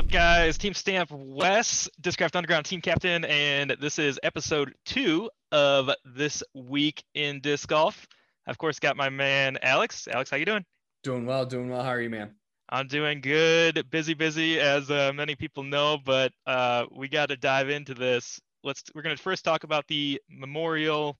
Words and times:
up, 0.00 0.08
guys? 0.08 0.56
Team 0.56 0.72
Stamp 0.72 1.10
Wes, 1.12 1.86
Discraft 2.00 2.34
Underground 2.34 2.64
team 2.64 2.80
captain, 2.80 3.22
and 3.26 3.76
this 3.82 3.98
is 3.98 4.18
episode 4.22 4.72
two 4.86 5.28
of 5.52 5.90
this 6.06 6.42
week 6.54 7.04
in 7.14 7.40
disc 7.40 7.68
golf. 7.68 8.08
I've, 8.46 8.52
Of 8.52 8.58
course, 8.58 8.78
got 8.78 8.96
my 8.96 9.10
man 9.10 9.58
Alex. 9.60 10.08
Alex, 10.10 10.30
how 10.30 10.38
you 10.38 10.46
doing? 10.46 10.64
Doing 11.02 11.26
well, 11.26 11.44
doing 11.44 11.68
well. 11.68 11.82
How 11.82 11.90
are 11.90 12.00
you, 12.00 12.08
man? 12.08 12.34
I'm 12.70 12.86
doing 12.86 13.20
good. 13.20 13.90
Busy, 13.90 14.14
busy, 14.14 14.58
as 14.58 14.90
uh, 14.90 15.12
many 15.14 15.34
people 15.34 15.64
know, 15.64 15.98
but 16.02 16.32
uh, 16.46 16.86
we 16.90 17.06
got 17.06 17.28
to 17.28 17.36
dive 17.36 17.68
into 17.68 17.92
this. 17.92 18.40
Let's. 18.64 18.82
We're 18.94 19.02
gonna 19.02 19.18
first 19.18 19.44
talk 19.44 19.64
about 19.64 19.86
the 19.86 20.18
memorial, 20.30 21.18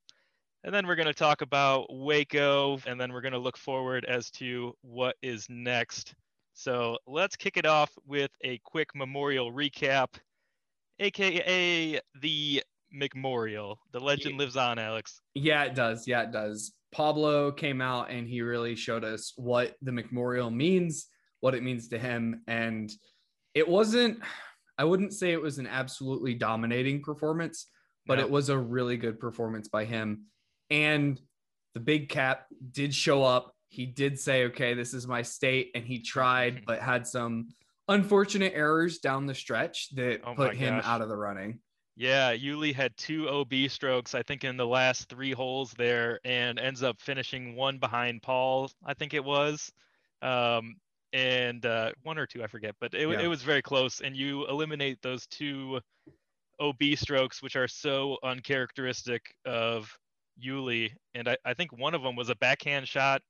and 0.65 0.75
then 0.75 0.87
we're 0.87 0.97
gonna 0.97 1.13
talk 1.13 1.43
about 1.43 1.89
Waco, 1.91 2.79
and 2.87 2.99
then 2.99 3.13
we're 3.13 3.21
gonna 3.21 3.37
look 3.37 3.59
forward 3.59 4.07
as 4.07 4.31
to 4.33 4.73
what 4.81 5.17
is 5.21 5.45
next. 5.51 6.15
So 6.61 6.99
let's 7.07 7.37
kick 7.37 7.57
it 7.57 7.65
off 7.65 7.91
with 8.07 8.31
a 8.43 8.59
quick 8.65 8.91
memorial 8.95 9.51
recap, 9.51 10.09
aka 10.99 11.99
the 12.21 12.63
McMemorial. 12.95 13.77
The 13.93 14.01
legend 14.01 14.37
lives 14.37 14.59
on, 14.59 14.79
Alex. 14.79 15.23
Yeah, 15.33 15.65
it 15.65 15.75
does. 15.75 16.07
Yeah, 16.07 16.21
it 16.21 16.33
does. 16.33 16.75
Pablo 16.93 17.51
came 17.51 17.81
out 17.81 18.11
and 18.11 18.29
he 18.29 18.43
really 18.43 18.75
showed 18.77 19.05
us 19.05 19.33
what 19.37 19.75
the 19.81 19.91
McMemorial 19.91 20.53
means, 20.53 21.07
what 21.41 21.55
it 21.55 21.63
means 21.63 21.89
to 21.89 21.99
him. 21.99 22.43
And 22.47 22.93
it 23.55 23.67
wasn't, 23.67 24.19
I 24.77 24.85
wouldn't 24.85 25.15
say 25.15 25.33
it 25.33 25.41
was 25.41 25.57
an 25.57 25.67
absolutely 25.67 26.35
dominating 26.35 27.01
performance, 27.01 27.69
but 28.05 28.19
No. 28.19 28.25
it 28.25 28.31
was 28.31 28.51
a 28.51 28.59
really 28.59 28.99
good 28.99 29.19
performance 29.19 29.69
by 29.69 29.87
him. 29.87 30.27
And 30.69 31.19
the 31.73 31.81
Big 31.81 32.11
Cat 32.11 32.45
did 32.71 32.95
show 32.95 33.23
up. 33.23 33.55
He 33.71 33.87
did 33.87 34.19
say, 34.19 34.45
okay, 34.47 34.75
this 34.75 34.93
is 34.93 35.07
my 35.07 35.23
state. 35.23 35.71
And 35.75 35.85
he 35.85 36.01
tried, 36.01 36.65
but 36.67 36.81
had 36.81 37.07
some 37.07 37.49
unfortunate 37.89 38.53
errors 38.55 38.99
down 38.99 39.27
the 39.27 39.35
stretch 39.35 39.91
that 39.95 40.21
Oh 40.25 40.35
put 40.35 40.55
him 40.55 40.77
gosh. 40.77 40.85
out 40.85 41.01
of 41.01 41.09
the 41.09 41.17
running. 41.17 41.61
Yeah, 41.97 42.31
Uli 42.33 42.73
had 42.73 42.97
two 42.97 43.29
OB 43.29 43.53
strokes, 43.69 44.15
I 44.15 44.23
think, 44.23 44.45
in 44.45 44.57
the 44.57 44.67
last 44.67 45.09
three 45.09 45.33
holes 45.33 45.75
there, 45.77 46.19
and 46.25 46.59
ends 46.59 46.83
up 46.83 47.01
finishing 47.01 47.55
one 47.57 47.79
behind 47.79 48.23
Paul, 48.23 48.71
I 48.85 48.95
think 48.95 49.13
it 49.13 49.23
was, 49.23 49.71
um, 50.23 50.77
and 51.13 51.67
uh, 51.67 51.91
one 52.05 52.17
or 52.17 52.27
two, 52.27 52.43
I 52.43 52.47
forget, 52.47 52.75
but 52.81 52.95
it, 52.95 53.07
Yeah. 53.09 53.21
it 53.21 53.27
was 53.27 53.43
very 53.43 53.61
close. 53.61 54.01
And 54.01 54.17
you 54.17 54.47
eliminate 54.47 55.03
those 55.03 55.27
two 55.27 55.81
OB 56.59 56.83
strokes, 56.95 57.43
which 57.43 57.57
are 57.57 57.69
so 57.69 58.17
uncharacteristic 58.23 59.35
of 59.45 59.95
Uli, 60.39 60.95
and 61.15 61.29
I, 61.29 61.37
I 61.45 61.53
think 61.55 61.77
one 61.77 61.95
of 61.95 62.03
them 62.03 62.17
was 62.17 62.31
a 62.31 62.37
backhand 62.37 62.89
shot 62.89 63.21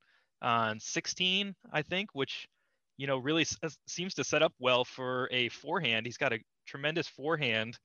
on 0.43 0.81
16, 0.81 1.55
I 1.73 1.83
think, 1.83 2.11
which 2.15 2.49
you 2.97 3.07
know 3.07 3.19
really 3.19 3.43
s- 3.43 3.79
seems 3.87 4.15
to 4.15 4.25
set 4.25 4.43
up 4.43 4.53
well 4.59 4.85
for 4.85 5.29
a 5.33 5.49
forehand. 5.49 6.07
He's 6.07 6.19
got 6.19 6.33
a 6.33 6.41
tremendous 6.67 7.09
forehand 7.09 7.79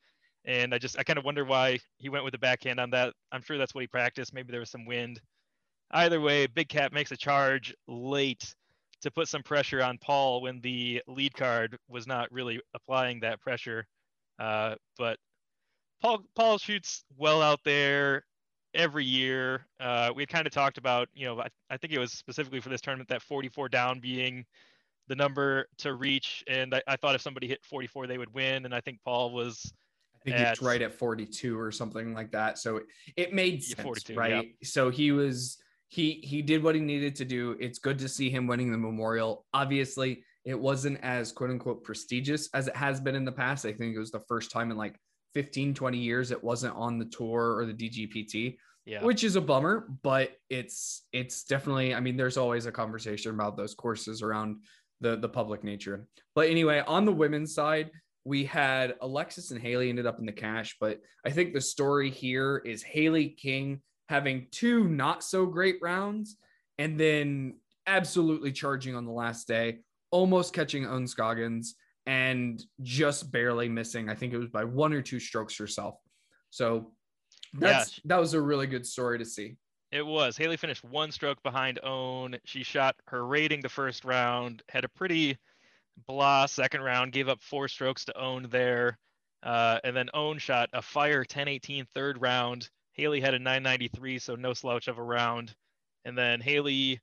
and 0.46 0.74
I 0.74 0.78
just 0.78 0.98
I 0.98 1.04
kind 1.04 1.18
of 1.20 1.26
wonder 1.26 1.44
why 1.44 1.80
he 1.98 2.10
went 2.10 2.24
with 2.24 2.32
the 2.34 2.38
backhand 2.38 2.80
on 2.80 2.92
that. 2.92 3.14
I'm 3.32 3.42
sure 3.42 3.58
that's 3.58 3.74
what 3.74 3.82
he 3.82 3.88
practiced. 3.88 4.34
Maybe 4.34 4.52
there 4.52 4.60
was 4.60 4.70
some 4.70 4.86
wind. 4.86 5.20
Either 5.92 6.22
way, 6.22 6.48
Big 6.48 6.70
Cat 6.70 6.94
makes 6.94 7.12
a 7.12 7.18
charge 7.18 7.74
late 7.88 8.54
to 9.02 9.12
put 9.12 9.28
some 9.28 9.44
pressure 9.44 9.84
on 9.84 9.98
Paul 9.98 10.42
when 10.42 10.62
the 10.62 11.02
lead 11.08 11.34
card 11.36 11.78
was 11.88 12.08
not 12.08 12.32
really 12.32 12.60
applying 12.74 13.20
that 13.20 13.40
pressure. 13.42 13.86
Uh, 14.40 14.76
but 14.98 15.18
Paul 16.02 16.22
Paul 16.36 16.58
shoots 16.58 17.04
well 17.18 17.42
out 17.42 17.60
there 17.64 18.24
every 18.76 19.06
year. 19.06 19.66
Uh, 19.80 20.12
we 20.16 20.22
had 20.22 20.30
kind 20.30 20.46
of 20.46 20.54
talked 20.54 20.78
about, 20.78 21.10
you 21.14 21.26
know, 21.26 21.40
I, 21.40 21.48
I 21.70 21.78
think 21.78 21.94
it 21.94 22.00
was 22.00 22.12
specifically 22.12 22.60
for 22.60 22.70
this 22.70 22.82
tournament 22.82 23.10
that 23.10 23.22
44 23.22 23.70
down 23.70 24.00
being 24.00 24.46
the 25.08 25.16
number 25.16 25.68
to 25.80 25.94
reach. 25.94 26.44
And 26.48 26.76
I, 26.76 26.82
I 26.88 26.96
thought 26.96 27.16
if 27.16 27.22
somebody 27.22 27.48
hit 27.48 27.64
44, 27.64 28.08
they 28.08 28.18
would 28.18 28.34
win. 28.34 28.66
And 28.66 28.74
I 28.74 28.82
think 28.82 29.00
Paul 29.04 29.32
was 29.32 29.74
I 30.16 30.18
think 30.24 30.36
At- 30.38 30.54
it's 30.54 30.62
right 30.62 30.82
at 30.82 30.94
42 30.94 31.60
or 31.60 31.72
something 31.72 32.14
like 32.14 32.32
that. 32.32 32.58
So 32.58 32.78
it, 32.78 32.86
it 33.16 33.34
made 33.34 33.64
sense, 33.64 33.82
42, 33.82 34.16
right? 34.16 34.56
So 34.64 34.90
he 34.90 35.12
was 35.12 35.58
he 35.88 36.14
he 36.24 36.42
did 36.42 36.64
what 36.64 36.76
he 36.76 36.82
needed 36.82 37.16
to 37.18 37.26
do. 37.26 37.56
It's 37.60 37.80
good 37.80 38.00
to 38.00 38.10
see 38.10 38.30
him 38.30 38.48
winning 38.48 38.72
the 38.72 38.78
memorial. 38.78 39.46
Obviously, 39.54 40.24
it 40.44 40.60
wasn't 40.60 41.00
as 41.04 41.32
quote 41.32 41.52
unquote 41.52 41.84
prestigious 41.84 42.50
as 42.54 42.68
it 42.68 42.76
has 42.76 43.00
been 43.00 43.16
in 43.16 43.24
the 43.24 43.32
past. 43.32 43.66
I 43.66 43.74
think 43.74 43.96
it 43.96 44.00
was 44.00 44.12
the 44.12 44.24
first 44.28 44.52
time 44.52 44.72
in 44.72 44.78
like 44.78 45.00
15, 45.36 45.76
20 45.76 45.98
years 45.98 46.32
it 46.32 46.44
wasn't 46.44 46.76
on 46.76 46.98
the 46.98 47.06
tour 47.06 47.58
or 47.58 47.66
the 47.66 47.74
DGPT, 47.74 48.58
yeah. 48.86 49.04
which 49.04 49.24
is 49.24 49.36
a 49.36 49.42
bummer, 49.42 49.88
but 50.02 50.32
it's 50.50 51.04
it's 51.12 51.44
definitely 51.44 51.94
I 51.94 52.00
mean, 52.00 52.18
there's 52.18 52.38
always 52.38 52.66
a 52.66 52.72
conversation 52.72 53.32
about 53.32 53.58
those 53.58 53.76
courses 53.76 54.24
around 54.24 54.64
the 55.02 55.18
the 55.18 55.30
public 55.30 55.64
nature. 55.64 56.08
But 56.34 56.50
anyway, 56.50 56.82
on 56.88 57.06
the 57.06 57.12
women's 57.12 57.54
side, 57.54 57.92
we 58.24 58.46
had 58.46 58.96
Alexis 59.02 59.52
and 59.52 59.62
Haley 59.62 59.90
ended 59.90 60.08
up 60.08 60.20
in 60.20 60.26
the 60.26 60.32
cash, 60.32 60.78
but 60.80 61.00
I 61.26 61.30
think 61.30 61.54
the 61.54 61.62
story 61.62 62.10
here 62.10 62.62
is 62.66 62.82
Haley 62.82 63.30
King 63.30 63.82
having 64.10 64.48
two 64.52 64.88
not 64.88 65.24
so 65.24 65.46
great 65.46 65.78
rounds 65.82 66.38
and 66.78 67.00
then 67.00 67.56
absolutely 67.88 68.52
charging 68.52 68.96
on 68.96 69.06
the 69.06 69.12
last 69.12 69.48
day, 69.48 69.80
almost 70.12 70.54
catching 70.54 70.86
Ohn 70.86 71.08
Scoggins 71.08 71.76
and 72.06 72.64
just 72.82 73.32
barely 73.32 73.70
missing. 73.70 74.10
I 74.10 74.16
think 74.16 74.34
it 74.34 74.38
was 74.38 74.50
by 74.50 74.64
one 74.64 74.94
or 74.94 75.02
two 75.02 75.20
strokes 75.20 75.58
herself. 75.58 75.96
So 76.50 76.92
that's 77.54 78.00
that 78.06 78.20
was 78.20 78.34
a 78.34 78.42
really 78.42 78.68
good 78.68 78.86
story 78.86 79.18
to 79.20 79.26
see. 79.26 79.56
It 79.92 80.06
was. 80.06 80.36
Haley 80.36 80.58
finished 80.58 80.84
one 80.84 81.12
stroke 81.12 81.42
behind 81.44 81.80
Ohn. 81.84 82.38
She 82.46 82.64
shot 82.64 82.96
her 83.08 83.26
rating 83.26 83.62
the 83.62 83.70
first 83.70 84.04
round, 84.04 84.62
had 84.70 84.84
a 84.84 84.90
pretty 84.90 85.38
blah 86.08 86.46
second 86.48 86.82
round, 86.82 87.14
gave 87.14 87.30
up 87.30 87.42
four 87.42 87.68
strokes 87.68 88.06
to 88.06 88.20
Ohn 88.20 88.48
there. 88.50 88.98
Uh, 89.44 89.80
and 89.84 89.96
then 89.96 90.10
Ohn 90.14 90.38
shot 90.38 90.70
a 90.74 90.82
fire 90.82 91.24
10-18 91.24 91.88
third 91.94 92.20
round. 92.20 92.70
Haley 92.94 93.22
had 93.22 93.36
a 93.36 93.40
993, 93.40 94.20
so 94.20 94.36
no 94.36 94.54
slouch 94.54 94.88
of 94.88 94.98
a 94.98 95.04
round. 95.04 95.56
And 96.04 96.18
then 96.18 96.42
Haley 96.42 97.00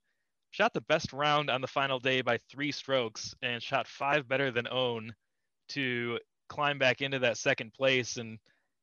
shot 0.53 0.73
the 0.73 0.81
best 0.81 1.11
round 1.13 1.49
on 1.49 1.61
the 1.61 1.67
final 1.67 1.99
day 1.99 2.21
by 2.21 2.37
three 2.49 2.71
strokes 2.71 3.33
and 3.41 3.61
shot 3.61 3.87
five 3.87 4.27
better 4.27 4.51
than 4.51 4.67
Ohn 4.67 5.11
to 5.69 6.19
climb 6.47 6.77
back 6.77 7.01
into 7.01 7.17
that 7.19 7.37
second 7.37 7.73
place 7.73 8.17
and 8.17 8.37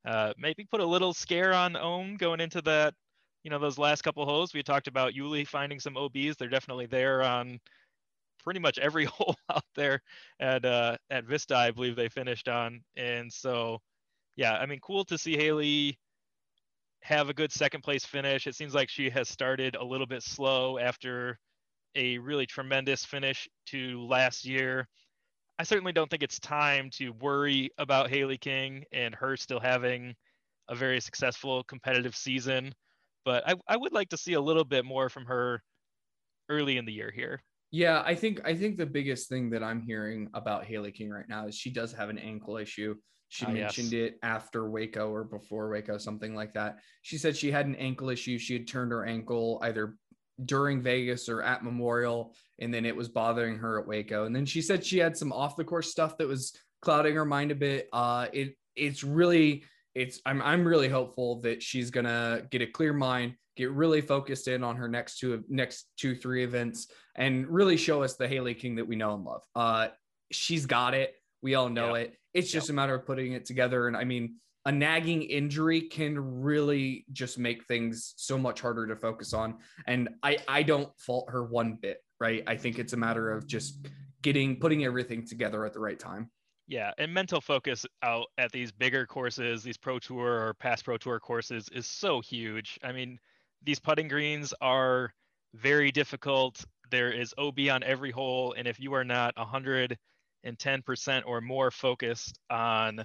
uh, 0.04 0.32
maybe 0.36 0.64
put 0.64 0.80
a 0.80 0.86
little 0.86 1.14
scare 1.14 1.54
on 1.54 1.76
Ohn 1.76 2.16
going 2.16 2.40
into 2.40 2.60
that 2.62 2.94
you 3.44 3.50
know 3.50 3.58
those 3.58 3.78
last 3.78 4.02
couple 4.02 4.24
holes 4.24 4.52
we 4.52 4.62
talked 4.62 4.88
about 4.88 5.14
Uli 5.14 5.44
finding 5.44 5.80
some 5.80 5.96
OBs. 5.96 6.36
They're 6.36 6.48
definitely 6.48 6.86
there 6.86 7.22
on 7.22 7.60
pretty 8.42 8.60
much 8.60 8.78
every 8.78 9.04
hole 9.06 9.36
out 9.50 9.64
there 9.76 10.02
at 10.40 10.64
uh, 10.64 10.96
at 11.08 11.24
Vista. 11.24 11.56
I 11.56 11.70
believe 11.70 11.96
they 11.96 12.08
finished 12.08 12.48
on, 12.48 12.82
and 12.96 13.32
so 13.32 13.80
yeah, 14.36 14.54
I 14.54 14.66
mean, 14.66 14.80
cool 14.80 15.04
to 15.04 15.16
see 15.16 15.36
Haley 15.36 15.98
have 17.02 17.30
a 17.30 17.34
good 17.34 17.52
second 17.52 17.82
place 17.82 18.04
finish. 18.04 18.46
It 18.46 18.54
seems 18.54 18.74
like 18.74 18.90
she 18.90 19.08
has 19.10 19.28
started 19.28 19.76
a 19.76 19.84
little 19.84 20.06
bit 20.06 20.22
slow 20.22 20.78
after 20.78 21.38
a 21.94 22.18
really 22.18 22.46
tremendous 22.46 23.04
finish 23.04 23.48
to 23.66 24.02
last 24.06 24.44
year. 24.44 24.88
I 25.58 25.64
certainly 25.64 25.92
don't 25.92 26.10
think 26.10 26.22
it's 26.22 26.40
time 26.40 26.90
to 26.94 27.10
worry 27.20 27.70
about 27.78 28.10
Haley 28.10 28.38
King 28.38 28.84
and 28.92 29.14
her 29.14 29.36
still 29.36 29.60
having 29.60 30.14
a 30.68 30.74
very 30.74 31.00
successful 31.00 31.64
competitive 31.64 32.16
season 32.16 32.72
but 33.24 33.48
I, 33.48 33.54
I 33.68 33.76
would 33.76 33.92
like 33.92 34.08
to 34.10 34.16
see 34.16 34.34
a 34.34 34.40
little 34.40 34.64
bit 34.64 34.84
more 34.84 35.08
from 35.08 35.26
her 35.26 35.62
early 36.48 36.76
in 36.76 36.84
the 36.84 36.92
year 36.92 37.12
here. 37.14 37.42
Yeah, 37.70 38.02
I 38.04 38.14
think 38.14 38.40
I 38.44 38.54
think 38.56 38.76
the 38.76 38.86
biggest 38.86 39.28
thing 39.28 39.50
that 39.50 39.62
I'm 39.62 39.80
hearing 39.80 40.28
about 40.34 40.64
Haley 40.64 40.90
King 40.90 41.10
right 41.10 41.28
now 41.28 41.46
is 41.46 41.54
she 41.54 41.70
does 41.70 41.92
have 41.92 42.08
an 42.08 42.18
ankle 42.18 42.56
issue. 42.56 42.96
She 43.28 43.46
oh, 43.46 43.50
yes. 43.50 43.78
mentioned 43.78 43.92
it 43.92 44.18
after 44.24 44.68
Waco 44.68 45.08
or 45.08 45.22
before 45.22 45.70
Waco, 45.70 45.98
something 45.98 46.34
like 46.34 46.52
that. 46.54 46.78
She 47.02 47.16
said 47.16 47.36
she 47.36 47.52
had 47.52 47.66
an 47.66 47.76
ankle 47.76 48.10
issue. 48.10 48.38
She 48.38 48.54
had 48.54 48.66
turned 48.66 48.90
her 48.90 49.06
ankle 49.06 49.60
either 49.62 49.94
during 50.44 50.80
Vegas 50.82 51.28
or 51.28 51.42
at 51.42 51.64
Memorial, 51.64 52.34
and 52.58 52.72
then 52.72 52.84
it 52.84 52.94
was 52.96 53.08
bothering 53.08 53.58
her 53.58 53.80
at 53.80 53.86
Waco. 53.86 54.24
And 54.24 54.34
then 54.34 54.46
she 54.46 54.62
said 54.62 54.84
she 54.84 54.98
had 54.98 55.16
some 55.16 55.32
off 55.32 55.56
the 55.56 55.64
course 55.64 55.90
stuff 55.90 56.16
that 56.18 56.28
was 56.28 56.54
clouding 56.82 57.14
her 57.14 57.24
mind 57.24 57.50
a 57.50 57.54
bit. 57.54 57.88
Uh, 57.92 58.26
it 58.32 58.54
it's 58.76 59.02
really 59.04 59.64
it's 59.94 60.20
I'm 60.24 60.40
I'm 60.42 60.66
really 60.66 60.88
hopeful 60.88 61.40
that 61.42 61.62
she's 61.62 61.90
gonna 61.90 62.42
get 62.50 62.62
a 62.62 62.66
clear 62.66 62.92
mind, 62.92 63.34
get 63.56 63.70
really 63.72 64.00
focused 64.00 64.48
in 64.48 64.62
on 64.62 64.76
her 64.76 64.88
next 64.88 65.18
two 65.18 65.44
next 65.48 65.86
two 65.96 66.14
three 66.14 66.44
events, 66.44 66.88
and 67.16 67.46
really 67.48 67.76
show 67.76 68.02
us 68.02 68.16
the 68.16 68.28
Haley 68.28 68.54
King 68.54 68.76
that 68.76 68.86
we 68.86 68.96
know 68.96 69.14
and 69.14 69.24
love. 69.24 69.42
Uh, 69.54 69.88
she's 70.30 70.66
got 70.66 70.94
it. 70.94 71.14
We 71.42 71.54
all 71.54 71.68
know 71.68 71.94
Yeah. 71.94 72.02
it. 72.02 72.16
It's 72.32 72.52
just 72.52 72.70
a 72.70 72.72
matter 72.72 72.94
of 72.94 73.04
putting 73.06 73.32
it 73.32 73.44
together. 73.44 73.88
And 73.88 73.96
I 73.96 74.04
mean, 74.04 74.36
a 74.70 74.72
nagging 74.72 75.22
injury 75.22 75.80
can 75.80 76.16
really 76.16 77.04
just 77.10 77.40
make 77.40 77.64
things 77.64 78.14
so 78.16 78.38
much 78.38 78.60
harder 78.60 78.86
to 78.86 78.94
focus 78.94 79.34
on. 79.34 79.56
And 79.88 80.08
I 80.22 80.38
I 80.46 80.62
don't 80.62 80.88
fault 80.96 81.28
her 81.28 81.42
one 81.42 81.74
bit. 81.82 82.04
Right. 82.20 82.44
I 82.46 82.56
think 82.56 82.78
it's 82.78 82.92
a 82.92 82.96
matter 82.96 83.32
of 83.32 83.48
just 83.48 83.88
getting 84.22 84.60
putting 84.60 84.84
everything 84.84 85.26
together 85.26 85.64
at 85.64 85.72
the 85.72 85.80
right 85.80 85.98
time. 85.98 86.30
Yeah, 86.68 86.92
and 86.98 87.12
mental 87.12 87.40
focus 87.40 87.84
out 88.04 88.26
at 88.38 88.52
these 88.52 88.70
bigger 88.70 89.06
courses, 89.06 89.64
these 89.64 89.76
pro 89.76 89.98
tour 89.98 90.46
or 90.46 90.54
past 90.54 90.84
pro 90.84 90.98
tour 90.98 91.18
courses 91.18 91.68
is 91.72 91.88
so 91.88 92.20
huge. 92.20 92.78
I 92.84 92.92
mean, 92.92 93.18
these 93.64 93.80
putting 93.80 94.06
greens 94.06 94.54
are 94.60 95.12
very 95.52 95.90
difficult. 95.90 96.64
There 96.92 97.10
is 97.10 97.34
OB 97.38 97.58
on 97.72 97.82
every 97.82 98.12
hole, 98.12 98.54
and 98.56 98.68
if 98.68 98.78
you 98.78 98.94
are 98.94 99.02
not 99.04 99.34
and 100.44 100.56
10% 100.56 101.22
or 101.26 101.40
more 101.40 101.72
focused 101.72 102.38
on 102.50 103.04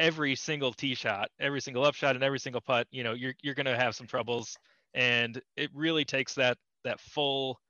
every 0.00 0.34
single 0.34 0.72
tee 0.72 0.94
shot, 0.94 1.30
every 1.38 1.60
single 1.60 1.84
upshot, 1.84 2.16
and 2.16 2.24
every 2.24 2.40
single 2.40 2.62
putt, 2.62 2.88
you 2.90 3.04
know, 3.04 3.12
you're 3.12 3.34
you're 3.42 3.54
gonna 3.54 3.76
have 3.76 3.94
some 3.94 4.06
troubles. 4.06 4.56
And 4.94 5.40
it 5.56 5.70
really 5.74 6.04
takes 6.04 6.34
that 6.34 6.56
that 6.82 6.98
full 6.98 7.60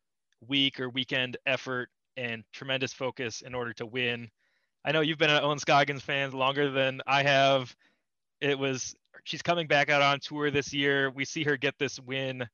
week 0.48 0.80
or 0.80 0.88
weekend 0.88 1.36
effort 1.44 1.90
and 2.16 2.44
tremendous 2.52 2.94
focus 2.94 3.42
in 3.42 3.54
order 3.54 3.74
to 3.74 3.84
win. 3.84 4.30
I 4.84 4.92
know 4.92 5.00
you've 5.00 5.18
been 5.18 5.30
an 5.30 5.42
Ohn 5.42 5.58
Scoggins 5.58 6.02
fan 6.02 6.30
longer 6.30 6.70
than 6.70 7.02
I 7.06 7.24
have. 7.24 7.74
It 8.40 8.58
was 8.58 8.94
she's 9.24 9.42
coming 9.42 9.66
back 9.66 9.90
out 9.90 10.00
on 10.00 10.20
tour 10.20 10.50
this 10.50 10.72
year. 10.72 11.10
We 11.10 11.24
see 11.24 11.44
her 11.44 11.56
get 11.56 11.74
this 11.78 11.98
win 12.00 12.48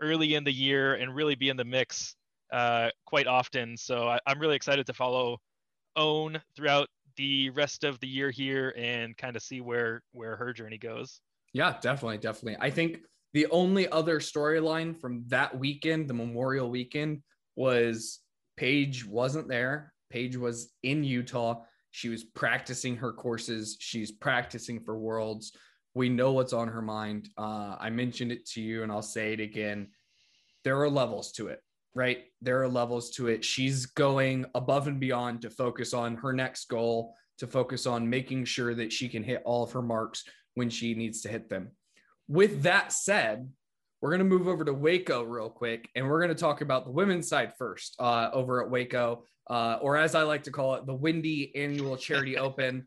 early 0.00 0.34
in 0.34 0.44
the 0.44 0.52
year 0.52 0.94
and 0.94 1.14
really 1.14 1.34
be 1.34 1.50
in 1.50 1.56
the 1.56 1.64
mix 1.64 2.16
uh, 2.50 2.88
quite 3.04 3.26
often. 3.26 3.76
So 3.76 4.08
I, 4.08 4.18
I'm 4.26 4.40
really 4.40 4.56
excited 4.56 4.86
to 4.86 4.94
follow 4.94 5.38
Ohn 5.96 6.40
throughout 6.56 6.88
the 7.18 7.50
rest 7.50 7.84
of 7.84 8.00
the 8.00 8.06
year 8.06 8.30
here 8.30 8.72
and 8.78 9.16
kind 9.16 9.36
of 9.36 9.42
see 9.42 9.60
where 9.60 10.02
where 10.12 10.36
her 10.36 10.54
journey 10.54 10.78
goes. 10.78 11.20
Yeah, 11.52 11.76
definitely, 11.80 12.18
definitely. 12.18 12.56
I 12.60 12.70
think 12.70 13.00
the 13.34 13.46
only 13.48 13.88
other 13.90 14.20
storyline 14.20 14.98
from 14.98 15.24
that 15.28 15.58
weekend, 15.58 16.08
the 16.08 16.14
Memorial 16.14 16.70
weekend, 16.70 17.22
was 17.56 18.20
Paige 18.56 19.04
wasn't 19.04 19.48
there. 19.48 19.92
Paige 20.10 20.36
was 20.36 20.72
in 20.82 21.04
Utah. 21.04 21.62
She 21.90 22.08
was 22.08 22.24
practicing 22.24 22.96
her 22.96 23.12
courses. 23.12 23.76
She's 23.80 24.12
practicing 24.12 24.80
for 24.80 24.98
Worlds. 24.98 25.52
We 25.94 26.08
know 26.08 26.32
what's 26.32 26.52
on 26.52 26.68
her 26.68 26.82
mind. 26.82 27.28
Uh, 27.36 27.76
I 27.78 27.90
mentioned 27.90 28.30
it 28.30 28.46
to 28.50 28.62
you, 28.62 28.82
and 28.84 28.92
I'll 28.92 29.02
say 29.02 29.32
it 29.32 29.40
again. 29.40 29.88
There 30.64 30.80
are 30.80 30.88
levels 30.88 31.32
to 31.32 31.48
it 31.48 31.60
right? 31.94 32.24
There 32.42 32.62
are 32.62 32.68
levels 32.68 33.10
to 33.12 33.28
it. 33.28 33.44
She's 33.44 33.86
going 33.86 34.46
above 34.54 34.86
and 34.86 35.00
beyond 35.00 35.42
to 35.42 35.50
focus 35.50 35.94
on 35.94 36.16
her 36.16 36.32
next 36.32 36.68
goal, 36.68 37.14
to 37.38 37.46
focus 37.46 37.86
on 37.86 38.08
making 38.08 38.44
sure 38.44 38.74
that 38.74 38.92
she 38.92 39.08
can 39.08 39.22
hit 39.22 39.42
all 39.44 39.64
of 39.64 39.72
her 39.72 39.82
marks 39.82 40.24
when 40.54 40.70
she 40.70 40.94
needs 40.94 41.22
to 41.22 41.28
hit 41.28 41.48
them. 41.48 41.70
With 42.28 42.62
that 42.62 42.92
said, 42.92 43.48
we're 44.00 44.10
going 44.10 44.20
to 44.20 44.24
move 44.24 44.46
over 44.46 44.64
to 44.64 44.72
Waco 44.72 45.22
real 45.22 45.50
quick, 45.50 45.88
and 45.94 46.08
we're 46.08 46.20
going 46.20 46.34
to 46.34 46.40
talk 46.40 46.60
about 46.60 46.84
the 46.84 46.92
women's 46.92 47.28
side 47.28 47.54
first 47.58 47.96
uh, 47.98 48.30
over 48.32 48.62
at 48.62 48.70
Waco, 48.70 49.24
uh, 49.50 49.78
or 49.80 49.96
as 49.96 50.14
I 50.14 50.22
like 50.22 50.44
to 50.44 50.50
call 50.50 50.74
it, 50.74 50.86
the 50.86 50.94
Windy 50.94 51.54
Annual 51.56 51.96
Charity 51.96 52.36
Open, 52.38 52.86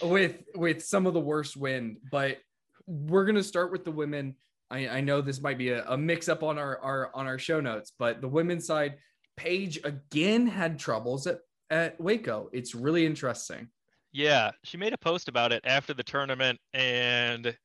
with 0.00 0.42
with 0.54 0.84
some 0.84 1.06
of 1.06 1.14
the 1.14 1.20
worst 1.20 1.56
wind. 1.56 1.96
But 2.10 2.38
we're 2.86 3.24
going 3.24 3.36
to 3.36 3.42
start 3.42 3.72
with 3.72 3.84
the 3.84 3.90
women. 3.90 4.36
I, 4.72 4.88
I 4.88 5.00
know 5.02 5.20
this 5.20 5.42
might 5.42 5.58
be 5.58 5.68
a, 5.68 5.84
a 5.86 5.98
mix 5.98 6.28
up 6.28 6.42
on 6.42 6.58
our, 6.58 6.78
our 6.78 7.10
on 7.14 7.26
our 7.26 7.38
show 7.38 7.60
notes, 7.60 7.92
but 7.98 8.22
the 8.22 8.28
women's 8.28 8.66
side, 8.66 8.96
Paige 9.36 9.78
again 9.84 10.46
had 10.46 10.78
troubles 10.78 11.26
at, 11.26 11.40
at 11.70 12.00
Waco. 12.00 12.48
It's 12.52 12.74
really 12.74 13.04
interesting. 13.04 13.68
Yeah, 14.12 14.50
she 14.64 14.78
made 14.78 14.94
a 14.94 14.98
post 14.98 15.28
about 15.28 15.52
it 15.52 15.62
after 15.64 15.94
the 15.94 16.02
tournament 16.02 16.58
and 16.72 17.56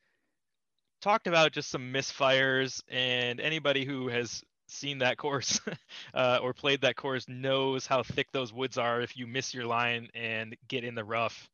talked 1.02 1.28
about 1.28 1.54
just 1.54 1.70
some 1.70 1.94
misfires. 1.94 2.82
And 2.90 3.40
anybody 3.40 3.86
who 3.86 4.10
has 4.10 4.44
seen 4.68 4.98
that 5.00 5.18
course 5.18 5.62
uh, 6.14 6.40
or 6.42 6.54
played 6.54 6.82
that 6.82 6.98
course 6.98 7.26
knows 7.30 7.88
how 7.88 8.04
thick 8.04 8.28
those 8.34 8.52
woods 8.52 8.78
are 8.78 9.02
if 9.02 9.16
you 9.16 9.28
miss 9.28 9.54
your 9.54 9.66
line 9.66 10.10
and 10.14 10.56
get 10.68 10.84
in 10.84 10.96
the 10.96 11.04
rough. 11.04 11.50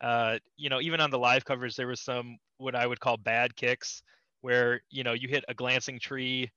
Uh, 0.00 0.38
you 0.56 0.68
know, 0.68 0.80
even 0.80 1.00
on 1.00 1.10
the 1.10 1.18
live 1.18 1.44
coverage, 1.44 1.76
there 1.76 1.86
was 1.86 2.00
some 2.00 2.36
what 2.58 2.74
I 2.74 2.86
would 2.86 3.00
call 3.00 3.16
bad 3.16 3.54
kicks 3.56 4.02
where 4.42 4.82
you 4.90 5.02
know 5.02 5.12
you 5.12 5.28
hit 5.28 5.44
a 5.48 5.54
glancing 5.54 5.98
tree 5.98 6.50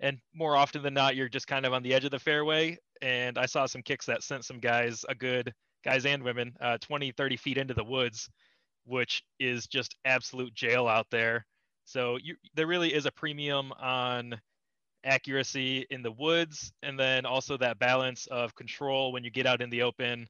and 0.00 0.18
more 0.34 0.56
often 0.56 0.82
than 0.82 0.94
not 0.94 1.16
you're 1.16 1.28
just 1.28 1.46
kind 1.46 1.66
of 1.66 1.72
on 1.72 1.82
the 1.82 1.92
edge 1.92 2.04
of 2.04 2.10
the 2.10 2.18
fairway. 2.18 2.78
And 3.02 3.38
i 3.38 3.46
saw 3.46 3.66
some 3.66 3.82
kicks 3.82 4.06
that 4.06 4.22
sent 4.22 4.44
some 4.44 4.60
guys 4.60 5.04
a 5.08 5.14
good 5.14 5.52
guys 5.84 6.06
and 6.06 6.22
women 6.22 6.54
uh, 6.60 6.78
20 6.78 7.12
30 7.12 7.36
feet 7.36 7.58
into 7.58 7.74
the 7.74 7.84
woods 7.84 8.30
which 8.84 9.22
is 9.38 9.66
just 9.66 9.96
absolute 10.04 10.54
jail 10.54 10.88
out 10.88 11.06
there. 11.10 11.46
So 11.84 12.18
you, 12.22 12.36
there 12.54 12.66
really 12.66 12.92
is 12.92 13.06
a 13.06 13.12
premium 13.12 13.72
on 13.80 14.40
accuracy 15.04 15.86
in 15.90 16.02
the 16.02 16.12
woods 16.12 16.72
and 16.82 16.98
then 16.98 17.24
also 17.24 17.56
that 17.56 17.78
balance 17.78 18.26
of 18.26 18.54
control 18.54 19.12
when 19.12 19.24
you 19.24 19.30
get 19.30 19.46
out 19.46 19.62
in 19.62 19.70
the 19.70 19.82
open 19.82 20.28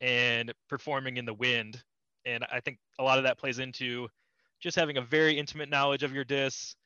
and 0.00 0.52
performing 0.68 1.16
in 1.16 1.24
the 1.24 1.34
wind. 1.34 1.82
And 2.24 2.44
i 2.50 2.60
think 2.60 2.78
a 2.98 3.04
lot 3.04 3.18
of 3.18 3.24
that 3.24 3.38
plays 3.38 3.58
into 3.58 4.08
just 4.60 4.76
having 4.76 4.96
a 4.96 5.02
very 5.02 5.38
intimate 5.38 5.68
knowledge 5.68 6.02
of 6.02 6.12
your 6.12 6.24
discs. 6.24 6.76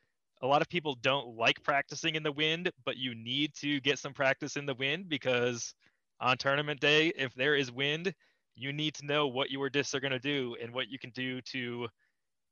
A 0.41 0.47
lot 0.47 0.61
of 0.61 0.69
people 0.69 0.95
don't 0.95 1.35
like 1.37 1.61
practicing 1.63 2.15
in 2.15 2.23
the 2.23 2.31
wind, 2.31 2.71
but 2.85 2.97
you 2.97 3.13
need 3.13 3.53
to 3.55 3.79
get 3.81 3.99
some 3.99 4.13
practice 4.13 4.57
in 4.57 4.65
the 4.65 4.73
wind 4.73 5.07
because 5.07 5.73
on 6.19 6.37
tournament 6.37 6.79
day, 6.79 7.13
if 7.15 7.33
there 7.35 7.55
is 7.55 7.71
wind, 7.71 8.13
you 8.55 8.73
need 8.73 8.93
to 8.95 9.05
know 9.05 9.27
what 9.27 9.51
your 9.51 9.69
discs 9.69 9.93
are 9.93 9.99
going 9.99 10.11
to 10.11 10.19
do 10.19 10.55
and 10.61 10.73
what 10.73 10.89
you 10.89 10.99
can 10.99 11.11
do 11.11 11.41
to 11.41 11.87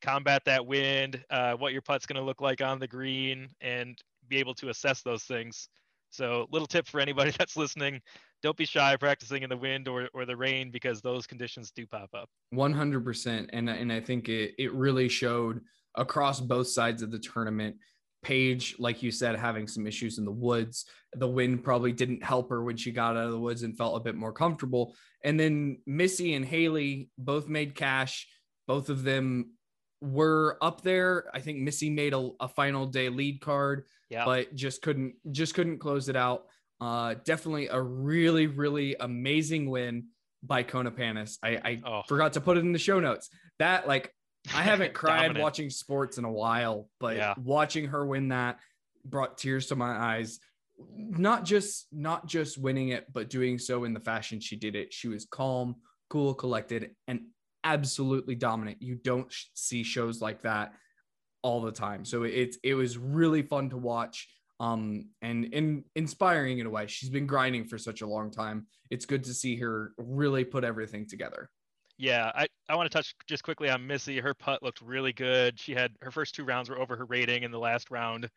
combat 0.01 0.44
that 0.45 0.66
wind, 0.66 1.24
uh, 1.30 1.54
what 1.54 1.74
your 1.74 1.81
putt's 1.81 2.06
going 2.06 2.19
to 2.19 2.25
look 2.25 2.42
like 2.42 2.62
on 2.62 2.80
the 2.80 2.88
green, 2.88 3.50
and 3.62 4.01
be 4.27 4.38
able 4.38 4.54
to 4.56 4.69
assess 4.69 5.01
those 5.01 5.24
things. 5.24 5.68
So, 6.10 6.48
little 6.52 6.68
tip 6.68 6.88
for 6.88 7.00
anybody 7.00 7.32
that's 7.38 7.56
listening: 7.58 8.02
don't 8.42 8.58
be 8.58 8.66
shy 8.66 8.96
practicing 8.96 9.44
in 9.44 9.50
the 9.50 9.58
wind 9.58 9.88
or, 9.88 10.10
or 10.14 10.26
the 10.26 10.36
rain 10.36 10.72
because 10.72 11.02
those 11.02 11.28
conditions 11.28 11.72
do 11.72 11.86
pop 11.88 12.10
up. 12.14 12.30
100%. 12.54 13.50
And, 13.52 13.70
and 13.70 13.92
I 13.92 14.00
think 14.00 14.30
it, 14.30 14.54
it 14.58 14.74
really 14.74 15.10
showed 15.10 15.62
across 15.96 16.40
both 16.40 16.68
sides 16.68 17.02
of 17.02 17.12
the 17.12 17.20
tournament. 17.20 17.76
Paige, 18.22 18.76
like 18.80 19.02
you 19.02 19.12
said, 19.12 19.38
having 19.38 19.66
some 19.66 19.88
issues 19.88 20.18
in 20.18 20.26
the 20.26 20.32
woods. 20.32 20.86
The 21.14 21.28
wind 21.28 21.64
probably 21.64 21.94
didn't 21.94 22.24
help 22.24 22.50
her 22.50 22.64
when 22.64 22.76
she 22.76 22.92
got 22.92 23.16
out 23.16 23.26
of 23.26 23.32
the 23.32 23.40
woods 23.40 23.64
and 23.64 23.78
felt 23.78 23.96
a 23.96 24.04
bit 24.04 24.16
more 24.16 24.34
comfortable. 24.34 24.94
And 25.24 25.40
then 25.40 25.78
Missy 25.86 26.34
and 26.34 26.46
Haley 26.46 27.10
both 27.18 27.48
made 27.48 27.76
cash. 27.76 28.28
Both 28.68 28.90
of 28.90 29.04
them 29.04 29.52
were 30.01 30.57
up 30.62 30.81
there. 30.81 31.25
I 31.34 31.40
think 31.40 31.60
Missy 31.60 31.90
made 31.90 32.13
a, 32.13 32.30
a 32.40 32.48
final 32.48 32.86
day 32.86 33.10
lead 33.10 33.42
card, 33.42 33.86
yeah. 34.10 34.25
but 34.25 34.56
just 34.56 34.81
couldn't 34.81 35.16
just 35.31 35.54
couldn't 35.54 35.80
close 35.80 36.10
it 36.10 36.16
out. 36.16 36.46
Uh, 36.81 37.16
definitely 37.25 37.68
a 37.68 37.81
really, 37.81 38.48
really 38.48 38.96
amazing 39.00 39.69
win 39.69 40.06
by 40.42 40.63
Kona 40.63 40.92
Panis. 40.92 41.38
I, 41.44 41.50
I 41.50 41.81
oh. 41.86 42.01
forgot 42.07 42.34
to 42.34 42.42
put 42.42 42.57
it 42.57 42.62
in 42.62 42.72
the 42.72 42.80
show 42.80 43.00
notes. 43.00 43.30
That 43.60 43.88
like 43.88 44.13
I 44.54 44.63
haven't 44.63 44.94
cried 44.94 45.38
watching 45.38 45.69
sports 45.69 46.18
in 46.18 46.25
a 46.25 46.31
while, 46.31 46.88
but 47.00 47.18
yeah. 47.18 47.34
watching 47.38 47.86
her 47.88 48.06
win 48.06 48.30
that 48.30 48.60
brought 49.06 49.38
tears 49.38 49.68
to 49.68 49.75
my 49.75 49.91
eyes. 49.91 50.39
Not 50.96 51.44
just 51.44 51.88
not 51.91 52.25
just 52.25 52.58
winning 52.58 52.89
it, 52.89 53.06
but 53.12 53.29
doing 53.29 53.60
so 53.60 53.84
in 53.84 53.94
the 53.94 54.00
fashion 54.00 54.39
she 54.39 54.56
did 54.56 54.75
it. 54.75 54.94
She 54.94 55.10
was 55.10 55.25
calm, 55.29 55.75
cool, 56.10 56.34
collected, 56.34 56.91
and 57.08 57.22
absolutely 57.63 58.36
dominant. 58.36 58.82
You 58.82 58.96
don't 58.96 59.34
see 59.54 59.84
shows 59.84 60.22
like 60.22 60.44
that 60.44 60.74
all 61.42 61.62
the 61.62 61.72
time. 61.72 62.06
So 62.06 62.24
it's 62.24 62.58
it 62.63 62.74
was 62.74 62.98
really 62.98 63.42
fun 63.42 63.70
to 63.70 63.78
watch 63.78 64.28
um, 64.60 65.10
and, 65.22 65.54
and 65.54 65.84
inspiring 65.96 66.60
in 66.60 66.66
a 66.66 66.70
way. 66.70 66.88
She's 66.88 67.10
been 67.10 67.28
grinding 67.28 67.66
for 67.66 67.78
such 67.78 68.01
a 68.01 68.08
long 68.08 68.30
time. 68.30 68.68
It's 68.89 69.06
good 69.06 69.24
to 69.25 69.34
see 69.34 69.56
her 69.58 69.94
really 69.98 70.44
put 70.44 70.63
everything 70.63 71.08
together. 71.08 71.50
Yeah, 71.98 72.32
I, 72.34 72.48
I 72.70 72.75
want 72.75 72.89
to 72.89 72.98
touch 72.98 73.13
just 73.28 73.44
quickly 73.44 73.70
on 73.70 73.86
Missy. 73.86 74.20
Her 74.20 74.34
putt 74.34 74.63
looked 74.63 74.82
really 74.82 75.12
good. 75.12 75.60
She 75.60 75.74
had 75.74 75.92
her 76.01 76.12
first 76.12 76.34
two 76.34 76.46
rounds 76.46 76.70
were 76.70 76.80
over 76.80 76.96
her 76.96 77.06
rating. 77.06 77.44
In 77.44 77.51
the 77.51 77.60
last 77.60 77.92
round, 77.92 78.30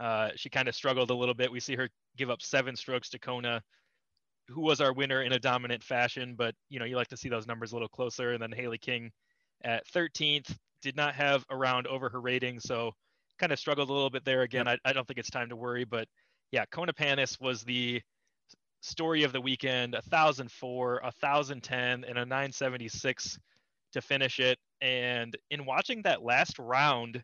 uh, 0.00 0.30
she 0.34 0.48
kind 0.48 0.68
of 0.68 0.74
struggled 0.74 1.10
a 1.10 1.14
little 1.14 1.34
bit. 1.34 1.52
We 1.52 1.60
see 1.60 1.76
her 1.76 1.88
give 2.16 2.30
up 2.30 2.42
seven 2.42 2.74
strokes 2.74 3.10
to 3.10 3.18
Kona, 3.18 3.62
who 4.48 4.60
was 4.60 4.80
our 4.80 4.92
winner 4.92 5.22
in 5.22 5.32
a 5.32 5.38
dominant 5.38 5.82
fashion. 5.82 6.34
But 6.36 6.54
you 6.68 6.78
know, 6.78 6.84
you 6.84 6.96
like 6.96 7.08
to 7.08 7.16
see 7.16 7.28
those 7.28 7.46
numbers 7.46 7.72
a 7.72 7.74
little 7.74 7.88
closer. 7.88 8.32
And 8.32 8.42
then 8.42 8.52
Haley 8.52 8.78
King 8.78 9.10
at 9.64 9.86
13th 9.94 10.54
did 10.82 10.96
not 10.96 11.14
have 11.14 11.44
a 11.50 11.56
round 11.56 11.86
over 11.86 12.08
her 12.08 12.20
rating, 12.20 12.58
so 12.60 12.92
kind 13.38 13.52
of 13.52 13.58
struggled 13.58 13.88
a 13.88 13.92
little 13.92 14.10
bit 14.10 14.24
there 14.24 14.42
again. 14.42 14.68
I, 14.68 14.76
I 14.84 14.92
don't 14.92 15.06
think 15.06 15.18
it's 15.18 15.30
time 15.30 15.48
to 15.48 15.56
worry, 15.56 15.84
but 15.84 16.06
yeah, 16.50 16.64
Kona 16.70 16.92
Panis 16.92 17.38
was 17.40 17.62
the 17.62 18.02
story 18.82 19.22
of 19.22 19.32
the 19.32 19.40
weekend 19.40 19.94
1004 19.94 21.00
1010 21.02 22.04
and 22.04 22.18
a 22.18 22.26
976 22.26 23.38
to 23.92 24.00
finish 24.00 24.40
it 24.40 24.58
and 24.80 25.36
in 25.50 25.64
watching 25.64 26.02
that 26.02 26.24
last 26.24 26.58
round 26.58 27.22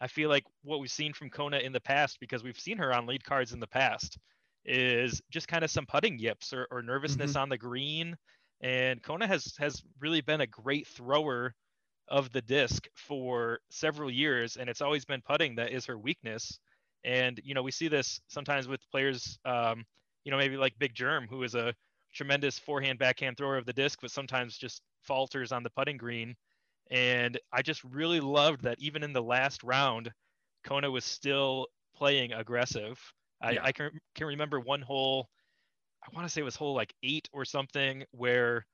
i 0.00 0.06
feel 0.06 0.30
like 0.30 0.44
what 0.64 0.80
we've 0.80 0.90
seen 0.90 1.12
from 1.12 1.28
kona 1.28 1.58
in 1.58 1.72
the 1.72 1.80
past 1.80 2.16
because 2.18 2.42
we've 2.42 2.58
seen 2.58 2.78
her 2.78 2.94
on 2.94 3.06
lead 3.06 3.22
cards 3.22 3.52
in 3.52 3.60
the 3.60 3.66
past 3.66 4.16
is 4.66 5.22
just 5.30 5.48
kind 5.48 5.64
of 5.64 5.70
some 5.70 5.86
putting 5.86 6.18
yips 6.18 6.52
or, 6.52 6.66
or 6.70 6.82
nervousness 6.82 7.32
mm-hmm. 7.32 7.40
on 7.40 7.48
the 7.48 7.58
green 7.58 8.16
and 8.62 9.02
kona 9.02 9.26
has 9.26 9.54
has 9.58 9.82
really 10.00 10.20
been 10.20 10.40
a 10.40 10.46
great 10.46 10.86
thrower 10.86 11.54
of 12.08 12.30
the 12.32 12.42
disc 12.42 12.86
for 12.94 13.60
several 13.70 14.10
years, 14.10 14.56
and 14.56 14.70
it's 14.70 14.80
always 14.80 15.04
been 15.04 15.22
putting 15.22 15.56
that 15.56 15.72
is 15.72 15.86
her 15.86 15.98
weakness. 15.98 16.58
And 17.04 17.40
you 17.44 17.54
know, 17.54 17.62
we 17.62 17.70
see 17.70 17.88
this 17.88 18.20
sometimes 18.28 18.68
with 18.68 18.80
players, 18.90 19.38
um, 19.44 19.84
you 20.24 20.30
know, 20.30 20.38
maybe 20.38 20.56
like 20.56 20.78
Big 20.78 20.94
Jerm, 20.94 21.28
who 21.28 21.42
is 21.42 21.54
a 21.54 21.74
tremendous 22.14 22.58
forehand 22.58 22.98
backhand 22.98 23.36
thrower 23.36 23.56
of 23.56 23.66
the 23.66 23.72
disc, 23.72 23.98
but 24.00 24.10
sometimes 24.10 24.56
just 24.56 24.82
falters 25.02 25.52
on 25.52 25.62
the 25.62 25.70
putting 25.70 25.96
green. 25.96 26.34
And 26.90 27.38
I 27.52 27.62
just 27.62 27.82
really 27.84 28.20
loved 28.20 28.62
that 28.62 28.78
even 28.80 29.02
in 29.02 29.12
the 29.12 29.22
last 29.22 29.62
round, 29.64 30.10
Kona 30.64 30.90
was 30.90 31.04
still 31.04 31.66
playing 31.96 32.32
aggressive. 32.32 33.00
I, 33.40 33.52
yeah. 33.52 33.64
I 33.64 33.72
can, 33.72 33.90
can 34.14 34.26
remember 34.26 34.60
one 34.60 34.82
hole, 34.82 35.28
I 36.02 36.14
want 36.14 36.26
to 36.26 36.32
say 36.32 36.40
it 36.40 36.44
was 36.44 36.56
hole 36.56 36.74
like 36.74 36.94
eight 37.02 37.28
or 37.32 37.44
something, 37.44 38.04
where 38.12 38.66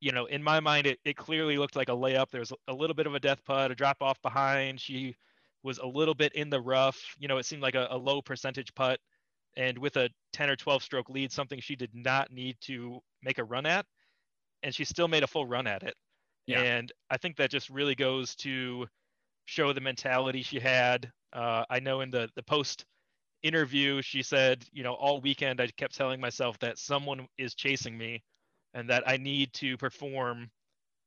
you 0.00 0.12
know, 0.12 0.24
in 0.26 0.42
my 0.42 0.60
mind, 0.60 0.86
it, 0.86 0.98
it 1.04 1.16
clearly 1.16 1.58
looked 1.58 1.76
like 1.76 1.90
a 1.90 1.92
layup. 1.92 2.30
There 2.30 2.40
was 2.40 2.52
a 2.68 2.72
little 2.72 2.94
bit 2.94 3.06
of 3.06 3.14
a 3.14 3.20
death 3.20 3.44
putt, 3.44 3.70
a 3.70 3.74
drop 3.74 3.98
off 4.00 4.20
behind. 4.22 4.80
She 4.80 5.14
was 5.62 5.78
a 5.78 5.86
little 5.86 6.14
bit 6.14 6.32
in 6.32 6.48
the 6.48 6.60
rough. 6.60 6.98
You 7.18 7.28
know, 7.28 7.36
it 7.36 7.44
seemed 7.44 7.62
like 7.62 7.74
a, 7.74 7.86
a 7.90 7.96
low 7.98 8.22
percentage 8.22 8.74
putt. 8.74 8.98
And 9.56 9.76
with 9.76 9.96
a 9.96 10.08
10 10.32 10.48
or 10.48 10.56
12 10.56 10.82
stroke 10.82 11.10
lead, 11.10 11.30
something 11.30 11.60
she 11.60 11.76
did 11.76 11.90
not 11.92 12.32
need 12.32 12.56
to 12.62 13.00
make 13.22 13.38
a 13.38 13.44
run 13.44 13.66
at. 13.66 13.84
And 14.62 14.74
she 14.74 14.84
still 14.84 15.08
made 15.08 15.22
a 15.22 15.26
full 15.26 15.46
run 15.46 15.66
at 15.66 15.82
it. 15.82 15.94
Yeah. 16.46 16.62
And 16.62 16.90
I 17.10 17.18
think 17.18 17.36
that 17.36 17.50
just 17.50 17.68
really 17.68 17.94
goes 17.94 18.34
to 18.36 18.86
show 19.44 19.72
the 19.72 19.80
mentality 19.80 20.42
she 20.42 20.60
had. 20.60 21.10
Uh, 21.32 21.64
I 21.68 21.80
know 21.80 22.00
in 22.00 22.10
the, 22.10 22.30
the 22.36 22.42
post 22.42 22.86
interview, 23.42 24.02
she 24.02 24.22
said, 24.22 24.64
you 24.72 24.82
know, 24.82 24.94
all 24.94 25.20
weekend 25.20 25.60
I 25.60 25.68
kept 25.68 25.96
telling 25.96 26.20
myself 26.20 26.58
that 26.60 26.78
someone 26.78 27.26
is 27.38 27.54
chasing 27.54 27.96
me 27.96 28.22
and 28.74 28.88
that 28.90 29.02
I 29.06 29.16
need 29.16 29.52
to 29.54 29.76
perform 29.76 30.50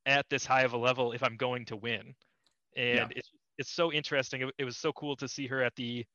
at 0.05 0.25
this 0.29 0.45
high 0.45 0.63
of 0.63 0.73
a 0.73 0.77
level 0.77 1.13
if 1.13 1.23
I'm 1.23 1.37
going 1.37 1.65
to 1.65 1.75
win. 1.75 2.13
And 2.75 2.97
yeah. 2.97 3.07
it's 3.11 3.29
it's 3.57 3.71
so 3.71 3.91
interesting. 3.91 4.41
It, 4.41 4.53
it 4.57 4.65
was 4.65 4.77
so 4.77 4.91
cool 4.93 5.15
to 5.17 5.27
see 5.27 5.47
her 5.47 5.61
at 5.63 5.75
the 5.75 6.05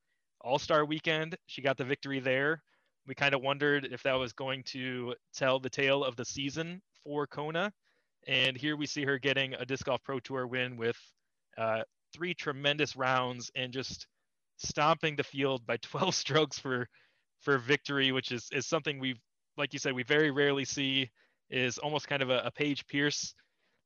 All 0.41 0.59
Star 0.59 0.85
weekend. 0.85 1.37
She 1.47 1.63
got 1.63 1.77
the 1.77 1.85
victory 1.85 2.21
there. 2.21 2.63
We 3.07 3.15
kind 3.15 3.35
of 3.35 3.43
wondered 3.43 3.89
if 3.91 4.03
that 4.03 4.15
was 4.15 4.33
going 4.33 4.65
to 4.65 5.15
tell 5.35 5.59
the 5.59 5.71
tale 5.71 6.05
of 6.05 6.17
the 6.17 6.25
season 6.25 6.83
for 7.05 7.27
Kona. 7.27 7.73
And 8.27 8.57
here 8.57 8.77
we 8.77 8.87
see 8.87 9.05
her 9.05 9.19
getting 9.19 9.55
a 9.55 9.65
disc 9.65 9.87
golf 9.87 10.03
pro 10.05 10.21
tour 10.21 10.47
win 10.47 10.77
with 10.77 10.99
uh, 11.57 11.83
three 12.13 12.35
tremendous 12.35 12.97
rounds 12.97 13.51
and 13.55 13.73
just 13.73 14.07
stomping 14.59 15.17
the 15.17 15.25
field 15.25 15.67
by 15.67 15.77
12 15.83 16.15
strokes 16.15 16.59
for 16.59 16.89
for 17.41 17.59
victory, 17.59 18.13
which 18.13 18.33
is 18.33 18.49
is 18.53 18.67
something 18.67 18.99
we've 18.99 19.21
like 19.57 19.73
you 19.73 19.79
said 19.79 19.93
we 19.93 20.03
very 20.03 20.31
rarely 20.31 20.65
see 20.65 21.11
is 21.51 21.79
almost 21.79 22.09
kind 22.09 22.23
of 22.23 22.31
a, 22.31 22.43
a 22.45 22.51
Paige 22.51 22.87
Pierce 22.87 23.35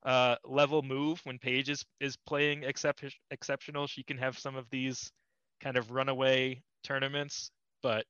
uh, 0.05 0.37
level 0.45 0.83
move 0.83 1.21
when 1.25 1.39
Paige 1.39 1.71
is, 1.71 1.85
is 2.01 2.17
playing 2.27 2.65
except, 2.65 3.05
exceptional. 3.31 3.87
She 3.87 4.03
can 4.03 4.19
have 4.19 4.39
some 4.39 4.57
of 4.57 4.69
these 4.71 5.13
kind 5.61 5.77
of 5.77 5.91
runaway 5.91 6.63
tournaments. 6.83 7.51
But 7.83 8.05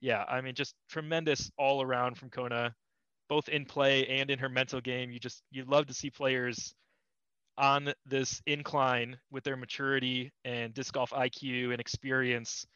yeah, 0.00 0.24
I 0.28 0.40
mean, 0.40 0.54
just 0.54 0.74
tremendous 0.88 1.50
all 1.58 1.82
around 1.82 2.16
from 2.16 2.30
Kona, 2.30 2.74
both 3.28 3.48
in 3.48 3.64
play 3.64 4.06
and 4.06 4.30
in 4.30 4.38
her 4.38 4.48
mental 4.48 4.80
game. 4.80 5.10
You 5.10 5.18
just, 5.18 5.42
you 5.50 5.64
love 5.64 5.86
to 5.86 5.94
see 5.94 6.10
players 6.10 6.74
on 7.56 7.92
this 8.06 8.42
incline 8.46 9.18
with 9.30 9.44
their 9.44 9.56
maturity 9.56 10.32
and 10.44 10.74
disc 10.74 10.92
golf 10.92 11.10
IQ 11.10 11.70
and 11.70 11.80
experience. 11.80 12.66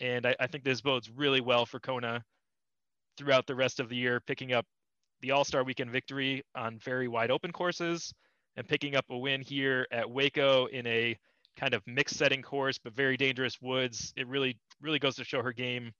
And 0.00 0.26
I, 0.26 0.36
I 0.38 0.46
think 0.46 0.64
this 0.64 0.80
bodes 0.80 1.10
really 1.10 1.40
well 1.40 1.66
for 1.66 1.80
Kona 1.80 2.24
throughout 3.16 3.46
the 3.46 3.54
rest 3.54 3.80
of 3.80 3.88
the 3.88 3.96
year, 3.96 4.20
picking 4.20 4.52
up 4.52 4.64
the 5.20 5.32
All 5.32 5.44
Star 5.44 5.64
Weekend 5.64 5.90
victory 5.90 6.42
on 6.54 6.78
very 6.78 7.08
wide 7.08 7.30
open 7.30 7.52
courses 7.52 8.12
and 8.56 8.66
picking 8.66 8.96
up 8.96 9.04
a 9.10 9.18
win 9.18 9.40
here 9.40 9.86
at 9.90 10.08
Waco 10.08 10.66
in 10.66 10.86
a 10.86 11.16
kind 11.56 11.74
of 11.74 11.82
mixed 11.86 12.16
setting 12.16 12.42
course, 12.42 12.78
but 12.78 12.94
very 12.94 13.16
dangerous 13.16 13.60
woods. 13.60 14.12
It 14.16 14.28
really, 14.28 14.56
really 14.80 14.98
goes 14.98 15.16
to 15.16 15.24
show 15.24 15.42
her 15.42 15.52
game 15.52 15.92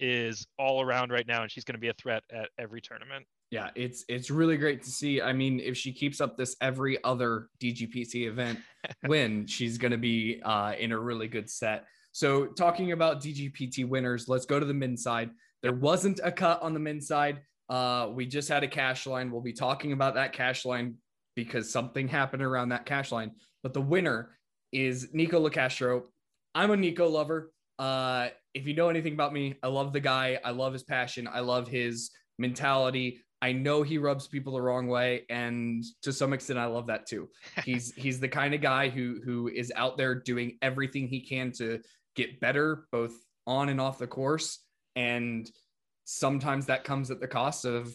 is 0.00 0.46
all 0.58 0.82
around 0.82 1.12
right 1.12 1.26
now, 1.26 1.42
and 1.42 1.50
she's 1.50 1.64
going 1.64 1.74
to 1.74 1.80
be 1.80 1.88
a 1.88 1.94
threat 1.94 2.24
at 2.32 2.50
every 2.58 2.80
tournament. 2.80 3.24
Yeah, 3.50 3.70
it's 3.74 4.04
it's 4.08 4.30
really 4.30 4.56
great 4.56 4.82
to 4.82 4.90
see. 4.90 5.20
I 5.20 5.32
mean, 5.32 5.60
if 5.60 5.76
she 5.76 5.92
keeps 5.92 6.20
up 6.20 6.36
this 6.36 6.56
every 6.60 7.02
other 7.04 7.48
DGPT 7.62 8.26
event 8.26 8.58
win, 9.06 9.46
she's 9.46 9.78
going 9.78 9.92
to 9.92 9.98
be 9.98 10.40
uh, 10.44 10.72
in 10.78 10.92
a 10.92 10.98
really 10.98 11.28
good 11.28 11.48
set. 11.48 11.84
So, 12.12 12.46
talking 12.46 12.92
about 12.92 13.20
DGPT 13.20 13.88
winners, 13.88 14.28
let's 14.28 14.46
go 14.46 14.58
to 14.58 14.66
the 14.66 14.74
men's 14.74 15.02
side. 15.02 15.30
There 15.62 15.72
wasn't 15.72 16.20
a 16.22 16.32
cut 16.32 16.62
on 16.62 16.74
the 16.74 16.80
men's 16.80 17.06
side. 17.06 17.40
Uh, 17.68 18.08
we 18.12 18.26
just 18.26 18.48
had 18.48 18.62
a 18.62 18.68
cash 18.68 19.06
line. 19.06 19.30
We'll 19.30 19.40
be 19.40 19.52
talking 19.52 19.92
about 19.92 20.14
that 20.14 20.32
cash 20.32 20.64
line 20.64 20.96
because 21.34 21.70
something 21.70 22.08
happened 22.08 22.42
around 22.42 22.68
that 22.70 22.86
cash 22.86 23.10
line. 23.10 23.32
But 23.62 23.72
the 23.72 23.80
winner 23.80 24.36
is 24.72 25.08
Nikko 25.12 25.48
Locastro. 25.48 26.02
I'm 26.54 26.70
a 26.70 26.76
Nikko 26.76 27.08
lover. 27.08 27.52
Uh, 27.78 28.28
if 28.54 28.66
you 28.66 28.74
know 28.74 28.88
anything 28.88 29.14
about 29.14 29.32
me, 29.32 29.56
I 29.62 29.68
love 29.68 29.92
the 29.92 30.00
guy. 30.00 30.38
I 30.44 30.50
love 30.50 30.72
his 30.72 30.84
passion. 30.84 31.28
I 31.32 31.40
love 31.40 31.66
his 31.66 32.10
mentality. 32.38 33.20
I 33.44 33.52
know 33.52 33.82
he 33.82 33.98
rubs 33.98 34.26
people 34.26 34.54
the 34.54 34.62
wrong 34.62 34.86
way, 34.86 35.26
and 35.28 35.84
to 36.00 36.14
some 36.14 36.32
extent, 36.32 36.58
I 36.58 36.64
love 36.64 36.86
that 36.86 37.06
too. 37.06 37.28
He's 37.66 37.92
he's 37.94 38.18
the 38.18 38.28
kind 38.28 38.54
of 38.54 38.62
guy 38.62 38.88
who 38.88 39.20
who 39.22 39.48
is 39.48 39.70
out 39.76 39.98
there 39.98 40.14
doing 40.14 40.56
everything 40.62 41.08
he 41.08 41.20
can 41.20 41.52
to 41.58 41.80
get 42.16 42.40
better, 42.40 42.86
both 42.90 43.12
on 43.46 43.68
and 43.68 43.82
off 43.82 43.98
the 43.98 44.06
course. 44.06 44.60
And 44.96 45.46
sometimes 46.04 46.66
that 46.66 46.84
comes 46.84 47.10
at 47.10 47.20
the 47.20 47.28
cost 47.28 47.66
of 47.66 47.94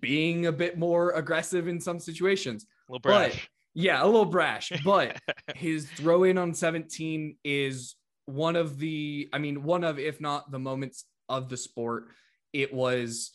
being 0.00 0.46
a 0.46 0.52
bit 0.52 0.76
more 0.76 1.12
aggressive 1.12 1.68
in 1.68 1.80
some 1.80 2.00
situations. 2.00 2.66
A 2.88 2.92
little 2.92 3.00
brash. 3.00 3.32
But, 3.34 3.80
yeah, 3.80 4.02
a 4.02 4.06
little 4.06 4.24
brash. 4.24 4.72
But 4.84 5.18
his 5.54 5.88
throw 5.88 6.24
in 6.24 6.36
on 6.36 6.52
17 6.52 7.36
is 7.44 7.94
one 8.26 8.56
of 8.56 8.80
the, 8.80 9.28
I 9.32 9.38
mean, 9.38 9.62
one 9.62 9.84
of, 9.84 10.00
if 10.00 10.20
not 10.20 10.50
the 10.50 10.58
moments 10.58 11.04
of 11.28 11.48
the 11.48 11.56
sport. 11.56 12.08
It 12.52 12.74
was, 12.74 13.30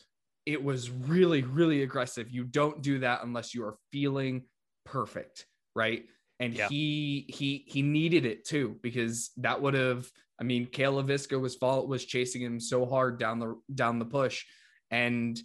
it 0.47 0.63
was 0.63 0.89
really, 0.89 1.43
really 1.43 1.83
aggressive. 1.83 2.31
You 2.31 2.45
don't 2.45 2.81
do 2.81 2.99
that 2.99 3.23
unless 3.23 3.53
you 3.53 3.65
are 3.65 3.75
feeling 3.91 4.45
perfect, 4.85 5.45
right? 5.75 6.05
And 6.39 6.53
yeah. 6.53 6.69
he 6.69 7.25
he 7.27 7.65
he 7.67 7.81
needed 7.81 8.25
it 8.25 8.45
too 8.45 8.77
because 8.81 9.31
that 9.37 9.61
would 9.61 9.73
have 9.73 10.09
I 10.39 10.43
mean, 10.43 10.67
Cale 10.67 11.01
Leiviska 11.01 11.39
was 11.39 11.55
fall, 11.55 11.87
was 11.87 12.05
chasing 12.05 12.41
him 12.41 12.59
so 12.59 12.85
hard 12.85 13.19
down 13.19 13.39
the 13.39 13.59
down 13.73 13.99
the 13.99 14.05
push, 14.05 14.45
and 14.91 15.39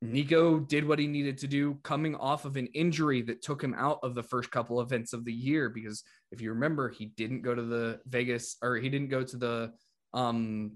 Nikko 0.00 0.60
did 0.60 0.88
what 0.88 0.98
he 0.98 1.06
needed 1.06 1.38
to 1.38 1.46
do, 1.46 1.78
coming 1.84 2.16
off 2.16 2.44
of 2.44 2.56
an 2.56 2.66
injury 2.68 3.22
that 3.22 3.42
took 3.42 3.62
him 3.62 3.74
out 3.78 4.00
of 4.02 4.14
the 4.14 4.22
first 4.22 4.50
couple 4.50 4.80
events 4.80 5.12
of 5.12 5.24
the 5.24 5.32
year. 5.32 5.68
Because 5.68 6.02
if 6.32 6.40
you 6.40 6.50
remember, 6.50 6.88
he 6.88 7.06
didn't 7.06 7.42
go 7.42 7.54
to 7.54 7.62
the 7.62 8.00
Vegas 8.06 8.56
or 8.62 8.76
he 8.76 8.88
didn't 8.88 9.10
go 9.10 9.22
to 9.22 9.36
the 9.36 9.72
um 10.14 10.72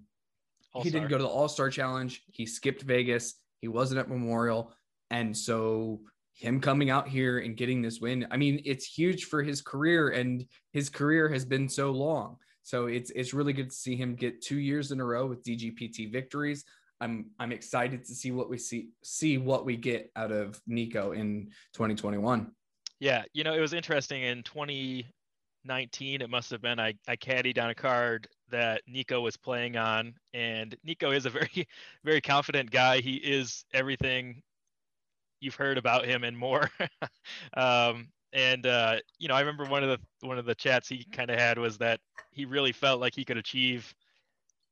All-Star. 0.72 0.84
he 0.84 0.90
didn't 0.90 1.08
go 1.10 1.18
to 1.18 1.24
the 1.24 1.28
All 1.28 1.48
Star 1.48 1.70
Challenge. 1.70 2.22
He 2.26 2.46
skipped 2.46 2.82
Vegas. 2.82 3.34
He 3.66 3.68
wasn't 3.68 3.98
at 3.98 4.08
Memorial, 4.08 4.72
and 5.10 5.36
so 5.36 5.98
him 6.34 6.60
coming 6.60 6.88
out 6.88 7.08
here 7.08 7.40
and 7.40 7.56
getting 7.56 7.82
this 7.82 8.00
win, 8.00 8.24
I 8.30 8.36
mean, 8.36 8.62
it's 8.64 8.86
huge 8.86 9.24
for 9.24 9.42
his 9.42 9.60
career, 9.60 10.10
and 10.10 10.44
his 10.70 10.88
career 10.88 11.28
has 11.30 11.44
been 11.44 11.68
so 11.68 11.90
long. 11.90 12.36
So 12.62 12.86
it's 12.86 13.10
it's 13.10 13.34
really 13.34 13.52
good 13.52 13.70
to 13.70 13.74
see 13.74 13.96
him 13.96 14.14
get 14.14 14.40
two 14.40 14.60
years 14.60 14.92
in 14.92 15.00
a 15.00 15.04
row 15.04 15.26
with 15.26 15.42
DGPT 15.42 16.12
victories. 16.12 16.64
I'm 17.00 17.26
I'm 17.40 17.50
excited 17.50 18.04
to 18.04 18.14
see 18.14 18.30
what 18.30 18.48
we 18.48 18.56
see 18.56 18.90
see 19.02 19.36
what 19.36 19.64
we 19.64 19.76
get 19.76 20.12
out 20.14 20.30
of 20.30 20.60
Nikko 20.68 21.10
in 21.10 21.48
2021. 21.72 22.52
Yeah, 23.00 23.24
you 23.32 23.42
know, 23.42 23.52
it 23.52 23.60
was 23.60 23.72
interesting 23.72 24.22
in 24.22 24.44
2019 24.44 26.22
it 26.22 26.30
must 26.30 26.52
have 26.52 26.62
been 26.62 26.78
I 26.78 26.94
I 27.08 27.16
caddied 27.16 27.54
down 27.54 27.70
a 27.70 27.74
card 27.74 28.28
that 28.50 28.82
Nikko 28.86 29.20
was 29.20 29.36
playing 29.36 29.76
on 29.76 30.14
and 30.32 30.76
Nikko 30.84 31.10
is 31.10 31.26
a 31.26 31.30
very 31.30 31.68
very 32.04 32.20
confident 32.20 32.70
guy. 32.70 33.00
He 33.00 33.16
is 33.16 33.64
everything 33.72 34.42
you've 35.40 35.54
heard 35.54 35.78
about 35.78 36.06
him 36.06 36.24
and 36.24 36.36
more. 36.36 36.70
um, 37.56 38.08
and 38.32 38.66
uh, 38.66 38.96
you 39.18 39.28
know, 39.28 39.34
I 39.34 39.40
remember 39.40 39.64
one 39.64 39.82
of 39.82 39.88
the 39.88 40.26
one 40.26 40.38
of 40.38 40.44
the 40.44 40.54
chats 40.54 40.88
he 40.88 41.04
kind 41.12 41.30
of 41.30 41.38
had 41.38 41.58
was 41.58 41.78
that 41.78 42.00
he 42.30 42.44
really 42.44 42.72
felt 42.72 43.00
like 43.00 43.14
he 43.14 43.24
could 43.24 43.38
achieve 43.38 43.94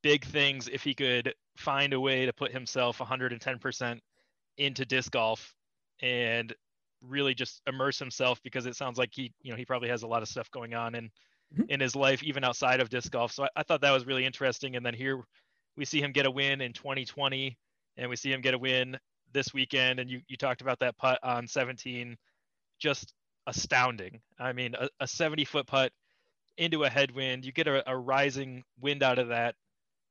big 0.02 0.24
things 0.24 0.68
if 0.68 0.82
he 0.82 0.94
could 0.94 1.34
find 1.56 1.94
a 1.94 2.00
way 2.00 2.26
to 2.26 2.32
put 2.32 2.52
himself 2.52 2.98
110% 2.98 4.00
into 4.58 4.84
disc 4.84 5.10
golf 5.12 5.54
and 6.02 6.54
really 7.00 7.34
just 7.34 7.62
immerse 7.66 7.98
himself 7.98 8.40
because 8.42 8.66
it 8.66 8.76
sounds 8.76 8.98
like 8.98 9.10
he 9.12 9.32
you 9.42 9.50
know 9.50 9.56
he 9.56 9.64
probably 9.64 9.88
has 9.88 10.02
a 10.02 10.06
lot 10.06 10.22
of 10.22 10.28
stuff 10.28 10.50
going 10.50 10.74
on 10.74 10.94
in 10.94 11.10
mm-hmm. 11.54 11.70
in 11.70 11.80
his 11.80 11.94
life 11.96 12.22
even 12.22 12.44
outside 12.44 12.80
of 12.80 12.88
disc 12.88 13.10
golf 13.10 13.32
so 13.32 13.44
I, 13.44 13.48
I, 13.56 13.62
thought 13.62 13.80
that 13.82 13.90
was 13.92 14.06
really 14.06 14.24
interesting 14.24 14.76
and 14.76 14.84
then 14.84 14.94
here 14.94 15.22
we 15.76 15.84
see 15.84 16.00
him 16.00 16.12
get 16.12 16.26
a 16.26 16.30
win 16.30 16.60
in 16.60 16.72
2020 16.72 17.56
and 17.96 18.10
we 18.10 18.16
see 18.16 18.32
him 18.32 18.40
get 18.40 18.54
a 18.54 18.58
win 18.58 18.98
this 19.32 19.52
weekend 19.52 20.00
and 20.00 20.10
you 20.10 20.20
you 20.28 20.36
talked 20.36 20.60
about 20.60 20.78
that 20.80 20.96
putt 20.96 21.18
on 21.22 21.46
17 21.46 22.16
just 22.78 23.14
astounding. 23.46 24.20
I 24.38 24.52
mean, 24.52 24.74
a, 24.78 24.88
a 25.00 25.06
70 25.06 25.44
foot 25.44 25.66
putt 25.66 25.92
into 26.56 26.84
a 26.84 26.90
headwind, 26.90 27.44
you 27.44 27.52
get 27.52 27.66
a, 27.66 27.88
a 27.90 27.96
rising 27.96 28.62
wind 28.80 29.02
out 29.02 29.18
of 29.18 29.28
that, 29.28 29.54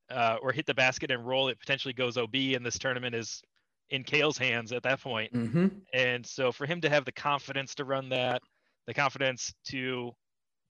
uh, 0.09 0.38
or 0.41 0.51
hit 0.51 0.65
the 0.65 0.73
basket 0.73 1.12
and 1.12 1.25
roll 1.25 1.47
it, 1.47 1.59
potentially 1.59 1.93
goes 1.93 2.17
OB, 2.17 2.35
and 2.35 2.65
this 2.65 2.77
tournament 2.77 3.15
is 3.15 3.41
in 3.89 4.03
Cale's 4.03 4.38
hands 4.38 4.71
at 4.71 4.83
that 4.83 5.01
point. 5.01 5.33
Mm-hmm. 5.33 5.67
And 5.93 6.25
so 6.25 6.51
for 6.51 6.65
him 6.65 6.81
to 6.81 6.89
have 6.89 7.05
the 7.05 7.12
confidence 7.12 7.75
to 7.75 7.85
run 7.85 8.09
that, 8.09 8.41
the 8.88 8.93
confidence 8.93 9.53
to 9.65 10.12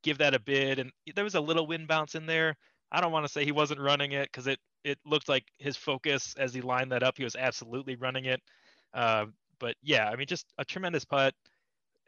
give 0.03 0.19
that 0.19 0.35
a 0.35 0.39
bid, 0.39 0.79
and 0.79 0.91
there 1.15 1.23
was 1.23 1.35
a 1.35 1.41
little 1.41 1.67
wind 1.67 1.87
bounce 1.87 2.15
in 2.15 2.25
there. 2.27 2.55
I 2.91 3.01
don't 3.01 3.11
want 3.11 3.25
to 3.25 3.31
say 3.31 3.45
he 3.45 3.51
wasn't 3.53 3.81
running 3.81 4.13
it 4.13 4.25
because 4.31 4.47
it 4.47 4.59
it 4.83 4.99
looked 5.05 5.29
like 5.29 5.45
his 5.59 5.77
focus 5.77 6.35
as 6.37 6.53
he 6.53 6.61
lined 6.61 6.91
that 6.91 7.03
up, 7.03 7.17
he 7.17 7.23
was 7.23 7.35
absolutely 7.37 7.95
running 7.95 8.25
it. 8.25 8.41
Uh, 8.93 9.27
but 9.59 9.75
yeah, 9.81 10.09
I 10.09 10.15
mean, 10.15 10.27
just 10.27 10.47
a 10.57 10.65
tremendous 10.65 11.05
putt 11.05 11.33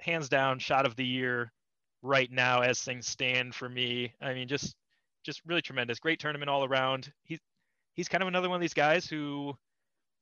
hands 0.02 0.30
down 0.30 0.60
shot 0.60 0.86
of 0.86 0.96
the 0.96 1.06
year 1.06 1.52
right 2.02 2.32
now 2.32 2.62
as 2.62 2.82
things 2.82 3.08
stand 3.08 3.56
for 3.56 3.70
me. 3.70 4.14
I 4.22 4.34
mean, 4.34 4.48
just 4.48 4.76
just 5.24 5.42
really 5.46 5.62
tremendous. 5.62 6.00
Great 6.00 6.20
tournament 6.20 6.50
all 6.50 6.66
around. 6.66 7.12
He's 7.24 7.40
he's 7.96 8.10
kind 8.10 8.22
of 8.22 8.28
another 8.28 8.50
one 8.50 8.58
of 8.58 8.62
these 8.62 8.74
guys 8.76 9.06
who 9.08 9.56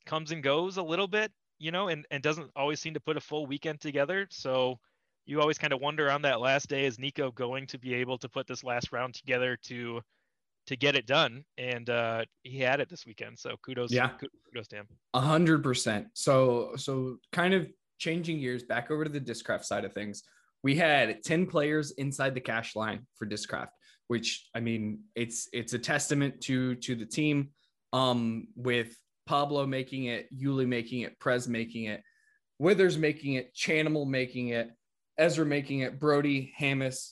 comes 0.06 0.32
and 0.32 0.44
goes 0.44 0.78
a 0.78 0.84
little 0.84 1.08
bit. 1.08 1.32
you 1.60 1.72
know, 1.72 1.88
and, 1.88 2.06
and 2.12 2.22
doesn't 2.24 2.52
always 2.56 2.80
seem 2.80 2.94
to 2.96 3.00
put 3.00 3.18
a 3.18 3.22
full 3.22 3.46
weekend 3.46 3.80
together. 3.82 4.28
So 4.32 4.80
you 5.26 5.40
always 5.42 5.58
kind 5.58 5.74
of 5.74 5.80
wonder 5.80 6.12
on 6.12 6.22
that 6.24 6.42
last 6.42 6.68
day, 6.70 6.86
is 6.86 7.00
Nikko 7.00 7.32
going 7.32 7.68
to 7.68 7.78
be 7.78 7.94
able 7.94 8.18
to 8.20 8.30
put 8.30 8.48
this 8.48 8.64
last 8.64 8.92
round 8.92 9.14
together 9.14 9.58
to 9.64 10.02
to 10.68 10.76
get 10.76 10.96
it 10.96 11.06
done? 11.06 11.44
And 11.58 11.90
uh, 11.90 12.26
he 12.44 12.60
had 12.60 12.80
it 12.80 12.90
this 12.90 13.06
weekend. 13.06 13.40
So 13.40 13.56
kudos, 13.64 13.92
yeah, 13.92 14.10
kudos 14.10 14.68
to 14.70 14.78
him. 14.78 14.88
A 15.14 15.22
hundred 15.22 15.64
percent. 15.64 16.08
So 16.14 16.72
so 16.76 17.18
kind 17.32 17.54
of 17.54 17.68
changing 18.00 18.40
gears 18.40 18.64
back 18.64 18.92
over 18.92 19.04
to 19.06 19.10
the 19.10 19.22
Discraft 19.22 19.64
side 19.64 19.86
of 19.86 19.94
things. 19.94 20.24
We 20.62 20.76
had 20.76 21.24
10 21.24 21.48
players 21.48 21.92
inside 21.92 22.34
the 22.34 22.42
cash 22.42 22.76
line 22.76 23.06
for 23.16 23.26
Discraft, 23.26 23.70
which 24.08 24.48
I 24.56 24.60
mean, 24.60 25.00
it's 25.16 25.48
it's 25.54 25.74
a 25.74 25.80
testament 25.80 26.42
to 26.42 26.76
to 26.76 26.96
the 26.96 27.06
team. 27.06 27.50
Um, 27.92 28.48
with 28.56 28.98
Pablo 29.26 29.68
making 29.68 30.06
it, 30.06 30.28
Uli 30.32 30.66
making 30.66 31.02
it, 31.02 31.20
Prez 31.20 31.48
making 31.48 31.86
it, 31.86 32.02
Withers 32.60 32.98
making 32.98 33.34
it, 33.34 33.54
Chanimal 33.56 34.08
making 34.08 34.50
it, 34.50 34.72
Ezra 35.18 35.46
making 35.46 35.80
it, 35.80 36.00
Brody, 36.00 36.54
Hamas, 36.60 37.12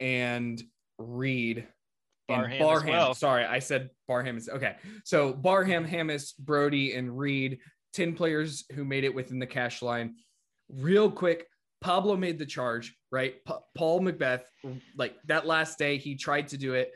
and 0.00 0.62
Reed. 0.98 1.66
Barham, 2.28 2.50
and 2.50 2.60
Barham. 2.60 2.90
Well. 2.90 3.14
Sorry, 3.14 3.44
I 3.44 3.60
said 3.60 3.90
Barham. 4.08 4.36
Is, 4.36 4.48
okay. 4.48 4.76
So 5.04 5.32
Barham, 5.32 5.86
Hamas, 5.86 6.36
Brody, 6.36 6.94
and 6.94 7.16
Reed, 7.16 7.58
10 7.94 8.14
players 8.14 8.64
who 8.74 8.84
made 8.84 9.04
it 9.04 9.14
within 9.14 9.38
the 9.38 9.46
cash 9.46 9.80
line. 9.80 10.16
Real 10.68 11.10
quick, 11.10 11.46
Pablo 11.80 12.16
made 12.16 12.38
the 12.38 12.46
charge, 12.46 12.96
right? 13.12 13.34
P- 13.46 13.54
Paul 13.76 14.00
McBeth, 14.00 14.42
like 14.96 15.14
that 15.26 15.46
last 15.46 15.78
day, 15.78 15.98
he 15.98 16.16
tried 16.16 16.48
to 16.48 16.58
do 16.58 16.74
it, 16.74 16.90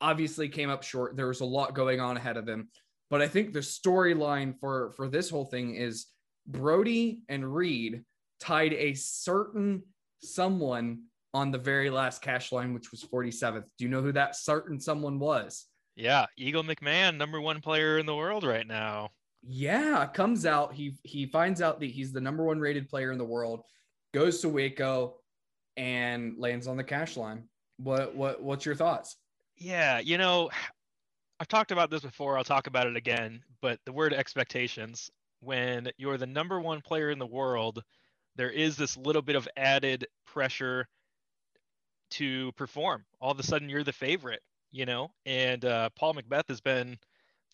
obviously 0.00 0.48
came 0.48 0.70
up 0.70 0.82
short. 0.82 1.16
There 1.16 1.26
was 1.26 1.40
a 1.40 1.44
lot 1.44 1.74
going 1.74 2.00
on 2.00 2.16
ahead 2.16 2.36
of 2.36 2.48
him. 2.48 2.68
But 3.10 3.22
I 3.22 3.28
think 3.28 3.52
the 3.52 3.60
storyline 3.60 4.58
for 4.58 4.92
for 4.96 5.08
this 5.08 5.30
whole 5.30 5.44
thing 5.44 5.74
is 5.74 6.06
Brody 6.46 7.22
and 7.28 7.54
Reed 7.54 8.02
tied 8.40 8.72
a 8.72 8.94
certain 8.94 9.82
someone 10.20 11.02
on 11.34 11.50
the 11.50 11.58
very 11.58 11.90
last 11.90 12.22
cash 12.22 12.52
line, 12.52 12.72
which 12.72 12.90
was 12.90 13.04
47th. 13.04 13.64
Do 13.76 13.84
you 13.84 13.90
know 13.90 14.02
who 14.02 14.12
that 14.12 14.36
certain 14.36 14.80
someone 14.80 15.18
was? 15.18 15.66
Yeah, 15.94 16.26
Eagle 16.36 16.62
McMahon, 16.62 17.16
number 17.16 17.40
one 17.40 17.60
player 17.60 17.98
in 17.98 18.06
the 18.06 18.14
world 18.14 18.44
right 18.44 18.66
now. 18.66 19.10
Yeah, 19.42 20.06
comes 20.06 20.44
out. 20.44 20.74
He 20.74 20.96
he 21.04 21.26
finds 21.26 21.62
out 21.62 21.80
that 21.80 21.90
he's 21.90 22.12
the 22.12 22.20
number 22.20 22.44
one 22.44 22.58
rated 22.58 22.88
player 22.88 23.12
in 23.12 23.18
the 23.18 23.24
world, 23.24 23.62
goes 24.12 24.40
to 24.40 24.48
Waco, 24.48 25.16
and 25.76 26.34
lands 26.38 26.66
on 26.66 26.76
the 26.76 26.84
cash 26.84 27.16
line. 27.16 27.44
What 27.78 28.14
what 28.14 28.42
what's 28.42 28.66
your 28.66 28.74
thoughts? 28.74 29.16
Yeah, 29.56 30.00
you 30.00 30.18
know, 30.18 30.50
I've 31.38 31.48
talked 31.48 31.70
about 31.70 31.90
this 31.90 32.02
before. 32.02 32.36
I'll 32.36 32.44
talk 32.44 32.66
about 32.66 32.86
it 32.86 32.96
again. 32.96 33.42
But 33.62 33.78
the 33.84 33.92
word 33.92 34.12
expectations, 34.12 35.10
when 35.40 35.90
you're 35.96 36.18
the 36.18 36.26
number 36.26 36.60
one 36.60 36.80
player 36.80 37.10
in 37.10 37.18
the 37.18 37.26
world, 37.26 37.82
there 38.36 38.50
is 38.50 38.76
this 38.76 38.96
little 38.96 39.22
bit 39.22 39.36
of 39.36 39.48
added 39.56 40.06
pressure 40.26 40.86
to 42.12 42.52
perform. 42.52 43.04
All 43.20 43.32
of 43.32 43.38
a 43.38 43.42
sudden, 43.42 43.68
you're 43.68 43.84
the 43.84 43.92
favorite, 43.92 44.42
you 44.70 44.86
know. 44.86 45.10
And 45.24 45.64
uh, 45.64 45.90
Paul 45.96 46.14
McBeth 46.14 46.48
has 46.48 46.60
been 46.60 46.98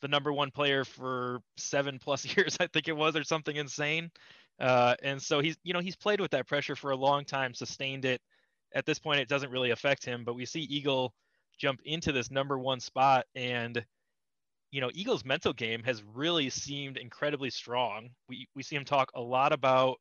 the 0.01 0.09
number 0.09 0.33
one 0.33 0.51
player 0.51 0.85
for 0.85 1.41
seven 1.57 1.99
plus 1.99 2.25
years, 2.37 2.57
I 2.61 2.67
think 2.67 2.89
it 2.89 2.97
was, 2.97 3.17
or 3.17 3.25
something 3.25 3.57
insane. 3.57 4.11
Uh, 4.61 4.95
and 5.03 5.21
so 5.21 5.41
he's, 5.41 5.57
you 5.65 5.73
know, 5.73 5.81
he's 5.81 5.97
played 5.97 6.21
with 6.21 6.33
that 6.33 6.47
pressure 6.47 6.77
for 6.77 6.91
a 6.91 6.97
long 6.97 7.25
time, 7.25 7.55
sustained 7.55 8.05
it. 8.05 8.21
At 8.75 8.87
this 8.87 8.99
point, 8.99 9.21
it 9.21 9.29
doesn't 9.29 9.51
really 9.51 9.71
affect 9.71 10.05
him. 10.05 10.25
But 10.25 10.35
we 10.35 10.47
see 10.47 10.61
Eagle 10.61 11.15
jump 11.59 11.81
into 11.85 12.13
this 12.13 12.31
number 12.31 12.59
one 12.59 12.81
spot 12.81 13.25
and 13.35 13.85
you 14.73 14.81
know 14.81 14.91
eagles 14.95 15.25
mental 15.25 15.53
game 15.53 15.83
has 15.83 16.03
really 16.15 16.51
seemed 16.51 16.97
incredibly 16.97 17.51
strong 17.51 18.09
we 18.29 18.49
we 18.57 18.63
see 18.63 18.75
him 18.75 18.85
talk 18.85 19.11
a 19.15 19.21
lot 19.21 19.53
about 19.53 19.99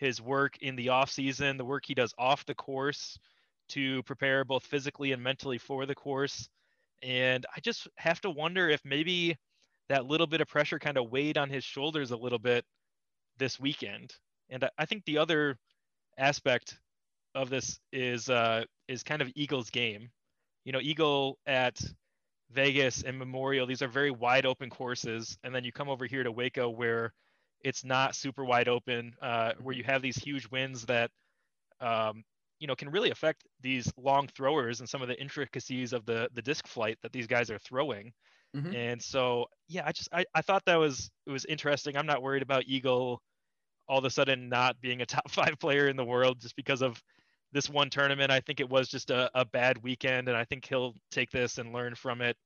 his 0.00 0.20
work 0.20 0.56
in 0.60 0.76
the 0.76 0.88
off 0.88 1.10
season 1.10 1.56
the 1.56 1.64
work 1.64 1.84
he 1.86 1.94
does 1.94 2.14
off 2.18 2.44
the 2.46 2.54
course 2.54 3.18
to 3.68 4.02
prepare 4.04 4.44
both 4.44 4.64
physically 4.64 5.12
and 5.12 5.22
mentally 5.22 5.58
for 5.58 5.86
the 5.86 5.94
course. 5.94 6.48
And 7.02 7.46
i 7.56 7.60
just 7.60 7.86
have 7.96 8.20
to 8.22 8.30
wonder 8.30 8.68
if 8.68 8.80
maybe 8.84 9.36
that 9.88 10.06
little 10.06 10.26
bit 10.26 10.40
of 10.40 10.48
pressure 10.48 10.78
kind 10.78 10.96
of 10.96 11.10
weighed 11.10 11.38
on 11.38 11.50
his 11.50 11.64
shoulders 11.64 12.10
a 12.10 12.16
little 12.16 12.38
bit 12.38 12.64
this 13.38 13.60
weekend. 13.60 14.12
And 14.48 14.68
i 14.78 14.86
think 14.86 15.04
the 15.04 15.18
other 15.18 15.56
aspect 16.18 16.78
of 17.34 17.50
this 17.50 17.78
is 17.92 18.28
uh 18.28 18.64
is 18.88 19.02
kind 19.02 19.22
of 19.22 19.30
eagles 19.36 19.70
game. 19.70 20.10
You 20.64 20.72
know, 20.72 20.80
Eagle 20.80 21.38
at 21.46 21.80
Vegas 22.50 23.02
and 23.02 23.18
Memorial, 23.18 23.66
these 23.66 23.82
are 23.82 23.88
very 23.88 24.10
wide 24.10 24.44
open 24.44 24.68
courses. 24.68 25.38
And 25.42 25.54
then 25.54 25.64
you 25.64 25.72
come 25.72 25.88
over 25.88 26.06
here 26.06 26.22
to 26.22 26.32
Waco 26.32 26.68
where 26.68 27.14
it's 27.62 27.84
not 27.84 28.14
super 28.14 28.44
wide 28.44 28.68
open, 28.68 29.14
uh, 29.20 29.52
where 29.62 29.74
you 29.74 29.84
have 29.84 30.02
these 30.02 30.16
huge 30.16 30.48
winds 30.50 30.84
that, 30.86 31.10
um, 31.80 32.24
you 32.58 32.66
know, 32.66 32.74
can 32.74 32.90
really 32.90 33.10
affect 33.10 33.46
these 33.60 33.92
long 33.96 34.28
throwers 34.28 34.80
and 34.80 34.88
some 34.88 35.02
of 35.02 35.08
the 35.08 35.20
intricacies 35.20 35.92
of 35.92 36.04
the 36.06 36.28
the 36.34 36.42
disc 36.42 36.66
flight 36.66 36.98
that 37.02 37.12
these 37.12 37.26
guys 37.26 37.50
are 37.50 37.58
throwing. 37.58 38.12
Mm-hmm. 38.56 38.74
And 38.74 39.02
so, 39.02 39.46
yeah, 39.68 39.84
I 39.86 39.92
just 39.92 40.08
I, 40.12 40.24
I 40.34 40.42
thought 40.42 40.64
that 40.66 40.76
was 40.76 41.10
it 41.26 41.30
was 41.30 41.44
interesting. 41.46 41.96
I'm 41.96 42.06
not 42.06 42.22
worried 42.22 42.42
about 42.42 42.64
Eagle 42.66 43.22
all 43.90 43.98
of 43.98 44.04
a 44.04 44.10
sudden 44.10 44.48
not 44.48 44.80
being 44.80 45.02
a 45.02 45.06
top 45.06 45.28
five 45.30 45.58
player 45.58 45.88
in 45.88 45.96
the 45.96 46.04
world 46.04 46.40
just 46.40 46.54
because 46.56 46.80
of 46.80 47.02
this 47.52 47.68
one 47.68 47.90
tournament. 47.90 48.30
I 48.30 48.38
think 48.40 48.60
it 48.60 48.70
was 48.70 48.88
just 48.88 49.10
a, 49.10 49.28
a 49.34 49.44
bad 49.44 49.82
weekend, 49.82 50.28
and 50.28 50.36
I 50.36 50.44
think 50.44 50.64
he'll 50.64 50.94
take 51.10 51.30
this 51.30 51.58
and 51.58 51.72
learn 51.72 51.96
from 51.96 52.22
it. 52.22 52.36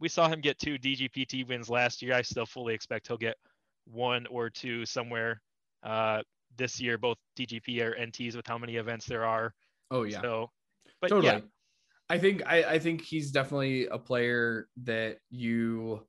We 0.00 0.08
saw 0.08 0.28
him 0.28 0.40
get 0.40 0.58
two 0.58 0.78
DGPT 0.78 1.46
wins 1.46 1.68
last 1.68 2.00
year. 2.00 2.14
I 2.14 2.22
still 2.22 2.46
fully 2.46 2.72
expect 2.72 3.08
he'll 3.08 3.18
get 3.18 3.36
one 3.84 4.26
or 4.26 4.50
two 4.50 4.84
somewhere 4.86 5.40
uh, 5.82 6.22
this 6.56 6.80
year, 6.80 6.98
both 6.98 7.18
DGP 7.38 7.80
or 7.82 7.94
NTs 7.94 8.36
with 8.36 8.46
how 8.46 8.58
many 8.58 8.76
events 8.76 9.06
there 9.06 9.24
are. 9.24 9.54
Oh 9.90 10.02
yeah. 10.04 10.20
So, 10.20 10.50
but 11.00 11.08
totally. 11.08 11.26
yeah, 11.26 11.40
I 12.08 12.18
think 12.18 12.42
I, 12.46 12.64
I 12.64 12.78
think 12.78 13.02
he's 13.02 13.30
definitely 13.30 13.86
a 13.86 13.98
player 13.98 14.68
that 14.84 15.18
you 15.30 16.06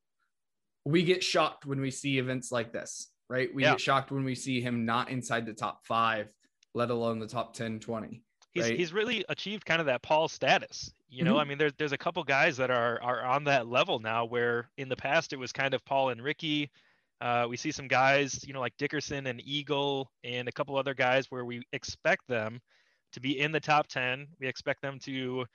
we 0.86 1.04
get 1.04 1.24
shocked 1.24 1.66
when 1.66 1.80
we 1.80 1.92
see 1.92 2.18
events 2.18 2.52
like 2.52 2.72
this, 2.72 3.12
right? 3.30 3.54
We 3.54 3.64
yeah. 3.64 3.72
get 3.72 3.82
shocked 3.82 4.12
when 4.12 4.24
we 4.24 4.36
see 4.36 4.62
him 4.62 4.86
not 4.86 5.10
inside 5.10 5.46
the 5.46 5.54
top 5.54 5.86
five 5.86 6.28
let 6.74 6.90
alone 6.90 7.20
the 7.20 7.28
top 7.28 7.54
10, 7.54 7.80
20. 7.80 8.22
He's, 8.54 8.64
right? 8.64 8.78
he's 8.78 8.94
really 8.94 9.24
achieved 9.30 9.66
kind 9.66 9.80
of 9.80 9.88
that 9.88 10.02
Paul 10.02 10.28
status. 10.28 10.94
You 11.10 11.24
know, 11.24 11.32
mm-hmm. 11.32 11.40
I 11.40 11.44
mean, 11.44 11.58
there's 11.58 11.74
there's 11.78 11.92
a 11.92 11.98
couple 11.98 12.24
guys 12.24 12.56
that 12.58 12.72
are 12.72 13.02
are 13.02 13.24
on 13.24 13.44
that 13.46 13.68
level 13.68 14.00
now. 14.00 14.24
Where 14.26 14.70
in 14.78 14.88
the 14.88 14.96
past 14.96 15.34
it 15.34 15.38
was 15.38 15.52
kind 15.52 15.74
of 15.74 15.84
Paul 15.84 16.10
and 16.10 16.22
Ricky. 16.22 16.70
Uh, 17.22 17.46
we 17.48 17.56
see 17.56 17.72
some 17.72 17.88
guys, 17.88 18.44
you 18.48 18.52
know, 18.52 18.60
like 18.60 18.76
Dickerson 18.78 19.28
and 19.28 19.40
Eagle, 19.46 20.12
and 20.24 20.48
a 20.48 20.52
couple 20.52 20.76
other 20.76 20.96
guys 20.96 21.28
where 21.30 21.46
we 21.46 21.62
expect 21.72 22.28
them 22.28 22.60
to 23.14 23.20
be 23.20 23.40
in 23.40 23.52
the 23.52 23.60
top 23.60 23.88
10. 23.88 24.28
We 24.40 24.48
expect 24.48 24.82
them 24.82 24.98
to 25.04 25.46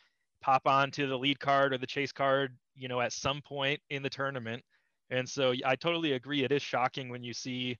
pop 0.40 0.66
on 0.66 0.92
to 0.92 1.08
the 1.08 1.18
lead 1.18 1.40
card 1.40 1.72
or 1.72 1.78
the 1.78 1.86
chase 1.86 2.12
card, 2.12 2.56
you 2.76 2.86
know, 2.86 3.00
at 3.00 3.12
some 3.12 3.42
point 3.42 3.80
in 3.90 4.02
the 4.02 4.10
tournament. 4.10 4.62
And 5.10 5.28
so 5.28 5.54
I 5.64 5.74
totally 5.74 6.12
agree. 6.12 6.44
It 6.44 6.52
is 6.52 6.62
shocking 6.62 7.08
when 7.08 7.24
you 7.24 7.34
see 7.34 7.76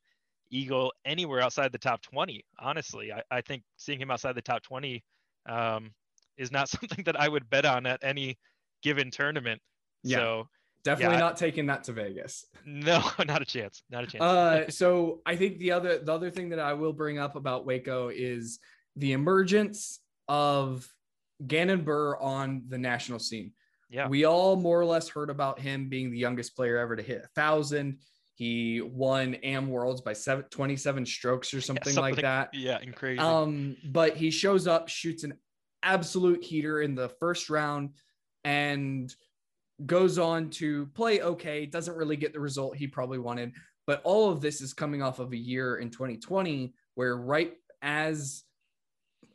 Eagle 0.51 0.93
anywhere 1.05 1.41
outside 1.41 1.71
the 1.71 1.79
top 1.79 2.03
20. 2.03 2.45
Honestly, 2.59 3.13
I, 3.13 3.23
I 3.31 3.41
think 3.41 3.63
seeing 3.77 4.01
him 4.01 4.11
outside 4.11 4.35
the 4.35 4.43
top 4.43 4.63
20 4.63 5.03
um, 5.49 5.93
is 6.37 6.51
not 6.51 6.69
something 6.69 7.05
that 7.05 7.19
I 7.21 7.29
would 7.29 7.49
bet 7.51 7.65
on 7.65 7.87
at 7.87 8.03
any 8.03 8.37
given 8.83 9.11
tournament. 9.11 9.61
Yeah. 10.03 10.19
So 10.19 10.49
definitely 10.87 11.17
yeah, 11.17 11.21
not 11.21 11.37
taking 11.37 11.67
that 11.67 11.85
to 11.85 11.93
Vegas. 11.93 12.47
No, 12.65 13.03
not 13.27 13.43
a 13.43 13.45
chance. 13.45 13.83
Not 13.91 14.05
a 14.05 14.07
chance. 14.07 14.23
Uh, 14.23 14.71
so 14.71 15.21
I 15.27 15.37
think 15.37 15.59
the 15.59 15.73
other 15.73 15.99
the 15.99 16.13
other 16.13 16.31
thing 16.31 16.51
that 16.51 16.61
I 16.61 16.73
will 16.75 16.93
bring 16.93 17.19
up 17.19 17.37
about 17.37 17.67
Waco 17.67 18.09
is 18.09 18.61
the 18.95 19.13
emergence 19.13 20.01
of 20.29 20.89
Gannon 21.45 21.85
Buhr 21.85 22.17
on 22.23 22.63
the 22.69 22.79
national 22.79 23.19
scene. 23.19 23.53
Yeah. 23.91 24.09
We 24.09 24.25
all 24.25 24.57
more 24.57 24.81
or 24.81 24.85
less 24.85 25.09
heard 25.09 25.29
about 25.29 25.61
him 25.61 25.89
being 25.89 26.11
the 26.11 26.19
youngest 26.19 26.57
player 26.57 26.79
ever 26.79 26.97
to 26.97 27.03
hit 27.03 27.23
a 27.25 27.29
thousand. 27.35 27.99
He 28.35 28.81
won 28.81 29.35
Am 29.37 29.69
Worlds 29.69 30.03
by 30.03 30.13
seven, 30.13 30.45
27 30.51 31.07
strokes 31.07 31.55
or 31.55 31.61
something, 31.61 31.91
yeah, 31.91 31.95
something 31.95 32.15
like 32.15 32.23
that. 32.23 32.51
Yeah, 32.55 32.79
and 32.79 32.95
crazy. 32.95 33.19
Um, 33.19 33.77
but 33.85 34.17
he 34.17 34.31
shows 34.31 34.67
up, 34.67 34.89
shoots 34.89 35.25
an 35.25 35.35
absolute 35.83 36.45
heater 36.45 36.83
in 36.83 36.95
the 36.95 37.09
first 37.09 37.49
round, 37.49 37.91
and 38.45 39.15
goes 39.85 40.19
on 40.19 40.49
to 40.51 40.87
play 40.95 41.21
okay. 41.21 41.67
Doesn't 41.67 41.97
really 41.97 42.17
get 42.17 42.33
the 42.33 42.41
result 42.41 42.77
he 42.77 42.87
probably 42.87 43.19
wanted. 43.19 43.53
But 43.87 44.01
all 44.05 44.31
of 44.31 44.41
this 44.41 44.61
is 44.61 44.73
coming 44.73 45.03
off 45.03 45.19
of 45.19 45.33
a 45.33 45.37
year 45.37 45.77
in 45.77 45.91
2020 45.91 46.75
where 46.95 47.17
right 47.17 47.53
as 47.83 48.43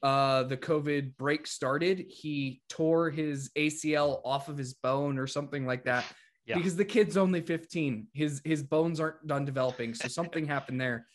uh, 0.04 0.44
the 0.44 0.58
COVID 0.58 1.16
break 1.18 1.46
started, 1.46 2.06
he 2.10 2.62
tore 2.70 3.10
his 3.10 3.52
ACL 3.56 4.22
off 4.26 4.50
of 4.50 4.58
his 4.58 4.74
bone 4.74 5.20
or 5.20 5.28
something 5.28 5.66
like 5.66 5.86
that 5.86 6.06
yeah. 6.46 6.58
because 6.58 6.76
the 6.76 6.86
kid's 6.86 7.18
only 7.18 7.42
15. 7.42 8.08
His 8.14 8.42
his 8.44 8.64
bones 8.64 9.00
aren't 9.00 9.26
done 9.28 9.46
developing, 9.46 9.94
so 9.94 10.08
something 10.08 10.46
happened 10.48 10.82
there. 10.82 11.06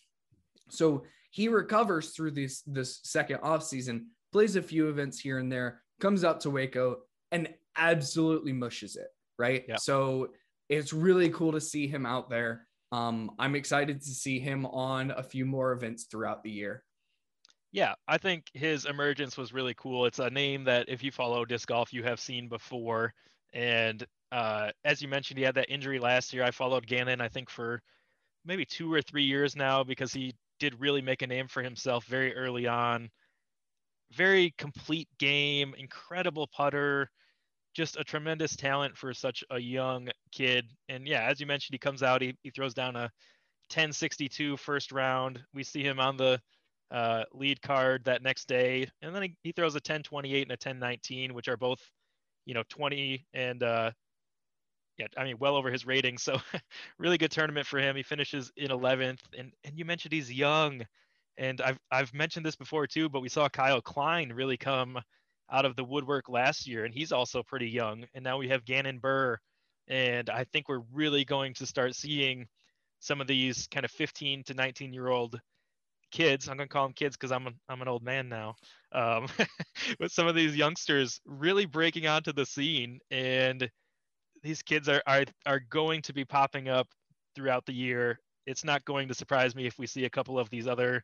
So 0.68 1.04
he 1.30 1.48
recovers 1.48 2.10
through 2.10 2.32
this 2.32 2.62
this 2.62 3.00
second 3.02 3.40
off 3.42 3.62
season, 3.62 4.06
plays 4.32 4.56
a 4.56 4.62
few 4.62 4.88
events 4.88 5.18
here 5.18 5.38
and 5.38 5.50
there, 5.50 5.82
comes 6.00 6.24
out 6.24 6.40
to 6.42 6.50
Waco 6.50 6.98
and 7.32 7.48
absolutely 7.76 8.52
mushes 8.52 8.96
it, 8.96 9.08
right? 9.38 9.64
Yeah. 9.68 9.76
So 9.76 10.28
it's 10.68 10.92
really 10.92 11.30
cool 11.30 11.52
to 11.52 11.60
see 11.60 11.86
him 11.86 12.06
out 12.06 12.30
there. 12.30 12.66
Um, 12.92 13.30
I'm 13.38 13.54
excited 13.54 14.00
to 14.00 14.10
see 14.10 14.38
him 14.38 14.66
on 14.66 15.10
a 15.10 15.22
few 15.22 15.44
more 15.44 15.72
events 15.72 16.04
throughout 16.04 16.42
the 16.42 16.50
year. 16.50 16.84
Yeah, 17.72 17.94
I 18.08 18.16
think 18.16 18.46
his 18.54 18.86
emergence 18.86 19.36
was 19.36 19.52
really 19.52 19.74
cool. 19.74 20.06
It's 20.06 20.18
a 20.18 20.30
name 20.30 20.64
that 20.64 20.88
if 20.88 21.02
you 21.02 21.10
follow 21.10 21.44
disc 21.44 21.68
golf, 21.68 21.92
you 21.92 22.02
have 22.04 22.20
seen 22.20 22.48
before. 22.48 23.12
And 23.52 24.04
uh, 24.32 24.70
as 24.84 25.02
you 25.02 25.08
mentioned, 25.08 25.38
he 25.38 25.44
had 25.44 25.56
that 25.56 25.70
injury 25.70 25.98
last 25.98 26.32
year. 26.32 26.42
I 26.42 26.50
followed 26.50 26.86
Gannon, 26.86 27.20
I 27.20 27.28
think, 27.28 27.50
for 27.50 27.82
maybe 28.44 28.64
two 28.64 28.92
or 28.92 29.02
three 29.02 29.24
years 29.24 29.56
now 29.56 29.84
because 29.84 30.12
he 30.12 30.34
did 30.58 30.80
really 30.80 31.02
make 31.02 31.22
a 31.22 31.26
name 31.26 31.48
for 31.48 31.62
himself 31.62 32.04
very 32.06 32.34
early 32.34 32.66
on. 32.66 33.10
Very 34.12 34.54
complete 34.56 35.08
game, 35.18 35.74
incredible 35.76 36.46
putter, 36.46 37.10
just 37.76 37.98
a 37.98 38.04
tremendous 38.04 38.56
talent 38.56 38.96
for 38.96 39.12
such 39.12 39.44
a 39.50 39.58
young 39.58 40.08
kid. 40.32 40.64
And 40.88 41.06
yeah, 41.06 41.24
as 41.24 41.38
you 41.38 41.46
mentioned, 41.46 41.74
he 41.74 41.78
comes 41.78 42.02
out, 42.02 42.22
he, 42.22 42.34
he 42.42 42.50
throws 42.50 42.72
down 42.72 42.96
a 42.96 43.10
1062 43.68 44.56
first 44.56 44.92
round. 44.92 45.38
We 45.52 45.62
see 45.62 45.82
him 45.82 46.00
on 46.00 46.16
the 46.16 46.40
uh, 46.90 47.24
lead 47.34 47.60
card 47.60 48.04
that 48.06 48.22
next 48.22 48.48
day, 48.48 48.88
and 49.02 49.14
then 49.14 49.22
he, 49.22 49.36
he 49.42 49.52
throws 49.52 49.74
a 49.74 49.76
1028 49.76 50.42
and 50.42 50.50
a 50.50 50.54
1019, 50.54 51.34
which 51.34 51.48
are 51.48 51.56
both, 51.58 51.80
you 52.46 52.54
know, 52.54 52.62
20 52.70 53.26
and 53.34 53.62
uh, 53.62 53.90
yeah, 54.96 55.08
I 55.18 55.24
mean, 55.24 55.36
well 55.38 55.56
over 55.56 55.70
his 55.70 55.84
rating. 55.84 56.16
So 56.16 56.38
really 56.98 57.18
good 57.18 57.30
tournament 57.30 57.66
for 57.66 57.78
him. 57.78 57.94
He 57.94 58.02
finishes 58.02 58.50
in 58.56 58.68
11th, 58.70 59.20
and 59.36 59.52
and 59.64 59.78
you 59.78 59.84
mentioned 59.84 60.14
he's 60.14 60.32
young, 60.32 60.82
and 61.36 61.60
I've 61.60 61.78
I've 61.90 62.14
mentioned 62.14 62.46
this 62.46 62.56
before 62.56 62.86
too, 62.86 63.10
but 63.10 63.20
we 63.20 63.28
saw 63.28 63.50
Kyle 63.50 63.82
Klein 63.82 64.32
really 64.32 64.56
come 64.56 64.98
out 65.50 65.64
of 65.64 65.76
the 65.76 65.84
woodwork 65.84 66.28
last 66.28 66.66
year, 66.66 66.84
and 66.84 66.94
he's 66.94 67.12
also 67.12 67.42
pretty 67.42 67.68
young. 67.68 68.04
And 68.14 68.24
now 68.24 68.38
we 68.38 68.48
have 68.48 68.64
Gannon 68.64 68.98
Buhr, 68.98 69.38
and 69.88 70.28
I 70.30 70.44
think 70.44 70.68
we're 70.68 70.82
really 70.92 71.24
going 71.24 71.54
to 71.54 71.66
start 71.66 71.94
seeing 71.94 72.46
some 73.00 73.20
of 73.20 73.26
these 73.26 73.68
kind 73.68 73.84
of 73.84 73.90
15 73.90 74.44
to 74.44 74.54
19 74.54 74.92
year 74.92 75.08
old 75.08 75.40
kids. 76.10 76.48
I'm 76.48 76.56
gonna 76.56 76.68
call 76.68 76.84
them 76.84 76.94
kids 76.94 77.16
because 77.16 77.32
I'm 77.32 77.46
a, 77.46 77.50
I'm 77.68 77.82
an 77.82 77.88
old 77.88 78.02
man 78.02 78.28
now. 78.28 78.54
Um, 78.92 79.26
but 79.98 80.10
some 80.10 80.26
of 80.26 80.34
these 80.34 80.56
youngsters 80.56 81.20
really 81.24 81.66
breaking 81.66 82.06
onto 82.06 82.32
the 82.32 82.46
scene, 82.46 82.98
and 83.10 83.68
these 84.42 84.62
kids 84.62 84.88
are, 84.88 85.02
are 85.06 85.24
are 85.44 85.60
going 85.70 86.02
to 86.02 86.12
be 86.12 86.24
popping 86.24 86.68
up 86.68 86.88
throughout 87.34 87.66
the 87.66 87.74
year. 87.74 88.18
It's 88.46 88.64
not 88.64 88.84
going 88.84 89.08
to 89.08 89.14
surprise 89.14 89.54
me 89.54 89.66
if 89.66 89.78
we 89.78 89.86
see 89.86 90.04
a 90.04 90.10
couple 90.10 90.38
of 90.38 90.50
these 90.50 90.68
other 90.68 91.02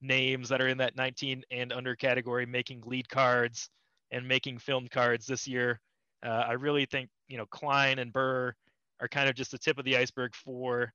names 0.00 0.48
that 0.48 0.60
are 0.60 0.68
in 0.68 0.78
that 0.78 0.96
19 0.96 1.42
and 1.50 1.72
under 1.72 1.96
category 1.96 2.46
making 2.46 2.82
lead 2.84 3.08
cards 3.08 3.68
and 4.10 4.26
making 4.26 4.58
film 4.58 4.86
cards 4.88 5.26
this 5.26 5.46
year. 5.46 5.80
Uh, 6.24 6.44
I 6.48 6.52
really 6.52 6.86
think 6.86 7.08
you 7.28 7.36
know 7.36 7.46
Klein 7.46 7.98
and 7.98 8.12
Buhr 8.12 8.54
are 9.00 9.08
kind 9.08 9.28
of 9.28 9.34
just 9.34 9.50
the 9.50 9.58
tip 9.58 9.78
of 9.78 9.84
the 9.84 9.96
iceberg 9.96 10.34
for 10.34 10.92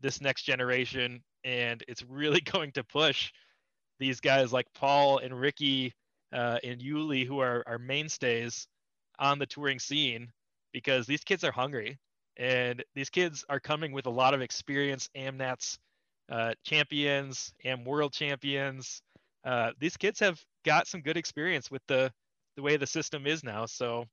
this 0.00 0.20
next 0.20 0.42
generation, 0.42 1.22
and 1.44 1.82
it's 1.88 2.02
really 2.02 2.40
going 2.52 2.72
to 2.72 2.84
push 2.84 3.32
these 3.98 4.20
guys 4.20 4.52
like 4.52 4.66
Paul 4.74 5.18
and 5.18 5.38
Ricky 5.38 5.92
uh, 6.32 6.58
and 6.64 6.82
Uli, 6.82 7.24
who 7.24 7.38
are 7.40 7.62
our 7.66 7.78
mainstays 7.78 8.66
on 9.18 9.38
the 9.38 9.46
touring 9.46 9.78
scene, 9.78 10.28
because 10.72 11.06
these 11.06 11.22
kids 11.22 11.44
are 11.44 11.52
hungry, 11.52 11.98
and 12.36 12.82
these 12.94 13.10
kids 13.10 13.44
are 13.48 13.60
coming 13.60 13.92
with 13.92 14.06
a 14.06 14.10
lot 14.10 14.34
of 14.34 14.40
experience. 14.40 15.08
AmNats 15.16 15.78
uh, 16.30 16.52
champions 16.64 17.52
and 17.64 17.84
world 17.84 18.12
champions. 18.12 19.02
Uh, 19.44 19.70
these 19.78 19.96
kids 19.96 20.18
have 20.20 20.40
got 20.64 20.86
some 20.86 21.00
good 21.00 21.16
experience 21.16 21.70
with 21.70 21.82
the 21.86 22.10
the 22.56 22.62
way 22.62 22.76
the 22.76 22.86
system 22.86 23.26
is 23.26 23.42
now. 23.42 23.66
So, 23.66 24.04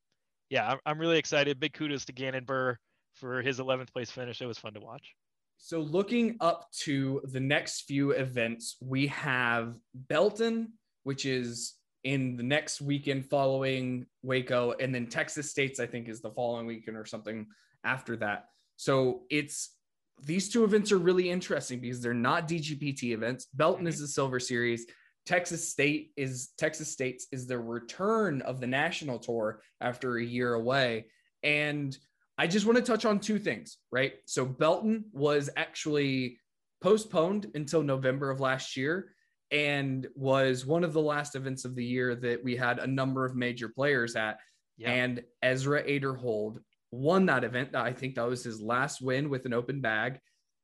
yeah, 0.49 0.71
I'm, 0.71 0.79
I'm 0.85 0.99
really 0.99 1.17
excited. 1.17 1.59
Big 1.59 1.73
kudos 1.73 2.05
to 2.05 2.13
Gannon 2.13 2.45
Buhr 2.45 2.77
for 3.13 3.41
his 3.41 3.59
11th 3.59 3.93
place 3.93 4.09
finish. 4.09 4.41
It 4.41 4.47
was 4.47 4.57
fun 4.57 4.73
to 4.73 4.79
watch. 4.79 5.13
So, 5.57 5.79
looking 5.79 6.37
up 6.41 6.71
to 6.81 7.21
the 7.25 7.39
next 7.39 7.81
few 7.81 8.11
events, 8.11 8.77
we 8.81 9.07
have 9.07 9.75
Belton, 9.93 10.73
which 11.03 11.25
is 11.25 11.75
in 12.03 12.35
the 12.35 12.43
next 12.43 12.81
weekend 12.81 13.29
following 13.29 14.07
Waco, 14.23 14.73
and 14.79 14.93
then 14.93 15.05
Texas 15.05 15.51
States, 15.51 15.79
I 15.79 15.85
think, 15.85 16.09
is 16.09 16.19
the 16.19 16.31
following 16.31 16.65
weekend 16.65 16.97
or 16.97 17.05
something 17.05 17.45
after 17.83 18.15
that. 18.17 18.45
So, 18.77 19.21
it's 19.29 19.75
these 20.23 20.49
two 20.49 20.63
events 20.63 20.91
are 20.91 20.97
really 20.97 21.29
interesting 21.29 21.79
because 21.79 22.01
they're 22.01 22.13
not 22.13 22.47
DGPT 22.47 23.11
events. 23.11 23.47
Belton 23.53 23.81
mm-hmm. 23.81 23.87
is 23.87 23.99
the 23.99 24.07
Silver 24.07 24.39
Series. 24.39 24.85
Texas 25.25 25.69
State 25.69 26.11
is 26.17 26.49
Texas 26.57 26.91
State's 26.91 27.27
is 27.31 27.47
the 27.47 27.59
return 27.59 28.41
of 28.41 28.59
the 28.59 28.67
national 28.67 29.19
tour 29.19 29.61
after 29.79 30.17
a 30.17 30.23
year 30.23 30.53
away. 30.53 31.05
And 31.43 31.95
I 32.37 32.47
just 32.47 32.65
want 32.65 32.77
to 32.77 32.83
touch 32.83 33.05
on 33.05 33.19
two 33.19 33.37
things, 33.37 33.77
right? 33.91 34.13
So 34.25 34.45
Belton 34.45 35.05
was 35.11 35.49
actually 35.57 36.39
postponed 36.81 37.51
until 37.53 37.83
November 37.83 38.31
of 38.31 38.39
last 38.39 38.75
year 38.75 39.13
and 39.51 40.07
was 40.15 40.65
one 40.65 40.83
of 40.83 40.93
the 40.93 41.01
last 41.01 41.35
events 41.35 41.65
of 41.65 41.75
the 41.75 41.83
year 41.83 42.15
that 42.15 42.43
we 42.43 42.55
had 42.55 42.79
a 42.79 42.87
number 42.87 43.25
of 43.25 43.35
major 43.35 43.69
players 43.69 44.15
at. 44.15 44.39
Yeah. 44.77 44.91
And 44.91 45.23
Ezra 45.43 45.83
Aderhold 45.83 46.57
won 46.91 47.25
that 47.27 47.43
event. 47.43 47.75
I 47.75 47.93
think 47.93 48.15
that 48.15 48.27
was 48.27 48.43
his 48.43 48.61
last 48.61 49.01
win 49.01 49.29
with 49.29 49.45
an 49.45 49.53
open 49.53 49.81
bag. 49.81 50.19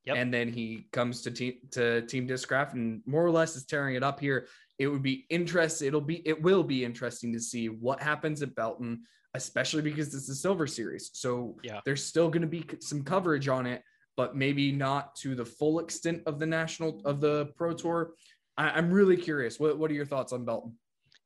Yep. 0.05 0.15
And 0.15 0.33
then 0.33 0.49
he 0.49 0.87
comes 0.93 1.21
to 1.23 1.31
team 1.31 1.55
to 1.71 2.01
team 2.03 2.27
discraft 2.27 2.73
and 2.73 3.01
more 3.05 3.25
or 3.25 3.31
less 3.31 3.55
is 3.55 3.65
tearing 3.65 3.95
it 3.95 4.03
up 4.03 4.19
here. 4.19 4.47
It 4.79 4.87
would 4.87 5.03
be 5.03 5.25
interesting. 5.29 5.87
It'll 5.87 5.99
be 5.99 6.25
it 6.25 6.41
will 6.41 6.63
be 6.63 6.85
interesting 6.85 7.33
to 7.33 7.39
see 7.39 7.67
what 7.67 8.01
happens 8.01 8.41
at 8.41 8.55
Belton, 8.55 9.01
especially 9.33 9.81
because 9.81 10.13
it's 10.13 10.29
a 10.29 10.35
silver 10.35 10.65
series. 10.65 11.09
So 11.13 11.57
yeah, 11.61 11.81
there's 11.83 12.03
still 12.03 12.29
going 12.29 12.41
to 12.41 12.47
be 12.47 12.65
some 12.79 13.03
coverage 13.03 13.49
on 13.49 13.65
it, 13.65 13.83
but 14.15 14.33
maybe 14.33 14.71
not 14.71 15.13
to 15.17 15.35
the 15.35 15.45
full 15.45 15.79
extent 15.79 16.23
of 16.25 16.39
the 16.39 16.45
national 16.45 17.01
of 17.03 17.19
the 17.19 17.47
pro 17.57 17.73
tour. 17.73 18.13
I, 18.55 18.77
am 18.77 18.91
really 18.91 19.17
curious. 19.17 19.59
What 19.59 19.77
what 19.77 19.91
are 19.91 19.95
your 19.95 20.05
thoughts 20.05 20.31
on 20.31 20.45
Belton? 20.45 20.77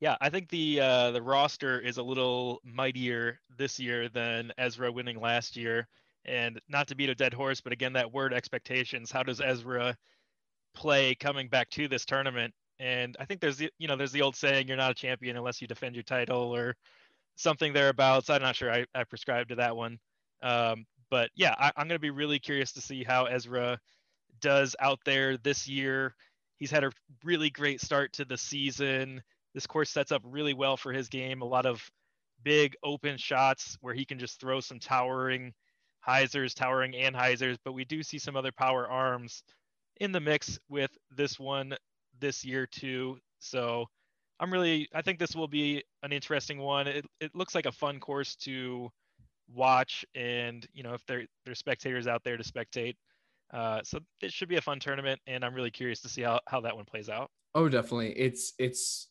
Yeah, 0.01 0.17
I 0.19 0.29
think 0.31 0.49
the 0.49 0.81
uh, 0.81 1.11
the 1.11 1.21
roster 1.21 1.79
is 1.79 1.97
a 1.97 2.03
little 2.03 2.59
mightier 2.65 3.39
this 3.57 3.79
year 3.79 4.09
than 4.09 4.51
Ezra 4.57 4.91
winning 4.91 5.21
last 5.21 5.55
year. 5.55 5.87
And 6.25 6.59
not 6.67 6.87
to 6.89 6.95
beat 6.95 7.09
a 7.09 7.15
dead 7.15 7.33
horse, 7.33 7.61
but 7.61 7.73
again, 7.73 7.93
that 7.93 8.11
word 8.11 8.33
expectations. 8.33 9.11
How 9.11 9.23
does 9.23 9.41
Ezra 9.41 9.95
play 10.75 11.15
coming 11.15 11.49
back 11.49 11.69
to 11.71 11.87
this 11.87 12.05
tournament? 12.05 12.53
And 12.79 13.17
I 13.19 13.25
think 13.25 13.41
there's 13.41 13.57
the 13.57 13.71
you 13.79 13.87
know 13.87 13.95
there's 13.95 14.11
the 14.11 14.23
old 14.23 14.35
saying 14.35 14.67
you're 14.67 14.77
not 14.77 14.91
a 14.91 14.95
champion 14.95 15.37
unless 15.37 15.61
you 15.61 15.67
defend 15.67 15.95
your 15.95 16.03
title 16.03 16.55
or 16.55 16.75
something 17.35 17.73
thereabouts. 17.73 18.29
I'm 18.29 18.41
not 18.41 18.55
sure 18.55 18.71
I, 18.71 18.85
I 18.95 19.03
prescribe 19.05 19.49
to 19.49 19.55
that 19.55 19.75
one. 19.75 19.99
Um, 20.43 20.85
but 21.11 21.29
yeah, 21.35 21.55
I, 21.59 21.71
I'm 21.77 21.87
going 21.87 21.97
to 21.97 21.99
be 21.99 22.11
really 22.11 22.39
curious 22.39 22.73
to 22.73 22.81
see 22.81 23.03
how 23.03 23.25
Ezra 23.25 23.79
does 24.41 24.75
out 24.79 24.99
there 25.05 25.37
this 25.37 25.67
year. 25.67 26.15
He's 26.57 26.71
had 26.71 26.83
a 26.83 26.91
really 27.23 27.49
great 27.51 27.81
start 27.81 28.13
to 28.13 28.25
the 28.25 28.37
season 28.37 29.21
this 29.53 29.67
course 29.67 29.89
sets 29.89 30.11
up 30.11 30.21
really 30.25 30.53
well 30.53 30.77
for 30.77 30.93
his 30.93 31.09
game. 31.09 31.41
A 31.41 31.45
lot 31.45 31.65
of 31.65 31.89
big 32.43 32.75
open 32.83 33.17
shots 33.17 33.77
where 33.81 33.93
he 33.93 34.05
can 34.05 34.19
just 34.19 34.39
throw 34.39 34.59
some 34.59 34.79
towering 34.79 35.53
hyzers, 36.07 36.53
towering 36.53 36.93
anhyzers, 36.93 37.57
but 37.63 37.73
we 37.73 37.85
do 37.85 38.01
see 38.01 38.17
some 38.17 38.35
other 38.35 38.51
power 38.51 38.87
arms 38.87 39.43
in 39.99 40.11
the 40.11 40.19
mix 40.19 40.59
with 40.69 40.91
this 41.15 41.39
one 41.39 41.75
this 42.19 42.43
year 42.43 42.65
too. 42.65 43.17
So 43.39 43.85
I'm 44.39 44.51
really 44.51 44.87
I 44.93 45.01
think 45.01 45.19
this 45.19 45.35
will 45.35 45.47
be 45.47 45.83
an 46.01 46.11
interesting 46.11 46.59
one. 46.59 46.87
It 46.87 47.05
it 47.19 47.35
looks 47.35 47.53
like 47.53 47.65
a 47.65 47.71
fun 47.71 47.99
course 47.99 48.35
to 48.37 48.89
watch 49.53 50.05
and 50.15 50.65
you 50.73 50.81
know 50.81 50.93
if 50.93 51.05
there 51.05 51.25
there's 51.45 51.59
spectators 51.59 52.07
out 52.07 52.23
there 52.23 52.37
to 52.37 52.43
spectate. 52.43 52.95
Uh, 53.53 53.81
so 53.83 53.99
it 54.21 54.31
should 54.31 54.47
be 54.47 54.55
a 54.55 54.61
fun 54.61 54.79
tournament 54.79 55.19
and 55.27 55.43
I'm 55.43 55.53
really 55.53 55.71
curious 55.71 55.99
to 56.01 56.09
see 56.09 56.21
how, 56.21 56.39
how 56.47 56.61
that 56.61 56.73
one 56.73 56.85
plays 56.85 57.09
out. 57.09 57.29
Oh, 57.53 57.67
definitely. 57.67 58.13
It's 58.13 58.53
it's 58.57 59.09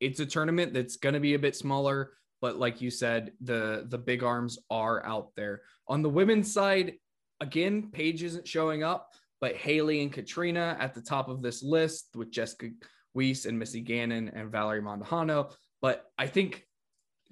it's 0.00 0.20
a 0.20 0.26
tournament 0.26 0.74
that's 0.74 0.96
going 0.96 1.14
to 1.14 1.20
be 1.20 1.34
a 1.34 1.38
bit 1.38 1.56
smaller, 1.56 2.12
but 2.40 2.58
like 2.58 2.80
you 2.80 2.90
said, 2.90 3.32
the 3.40 3.86
the 3.88 3.98
big 3.98 4.22
arms 4.22 4.58
are 4.70 5.04
out 5.06 5.34
there. 5.34 5.62
On 5.88 6.02
the 6.02 6.10
women's 6.10 6.52
side, 6.52 6.94
again, 7.40 7.90
Paige 7.92 8.22
isn't 8.22 8.48
showing 8.48 8.82
up, 8.82 9.10
but 9.40 9.56
Haley 9.56 10.02
and 10.02 10.12
Catrina 10.12 10.76
at 10.80 10.94
the 10.94 11.00
top 11.00 11.28
of 11.28 11.42
this 11.42 11.62
list 11.62 12.08
with 12.14 12.30
Jessica 12.30 12.70
Weiss 13.14 13.46
and 13.46 13.58
Missy 13.58 13.80
Gannon 13.80 14.28
and 14.34 14.50
Valerie 14.50 14.82
Mandujano. 14.82 15.52
But 15.80 16.04
I 16.18 16.26
think 16.26 16.64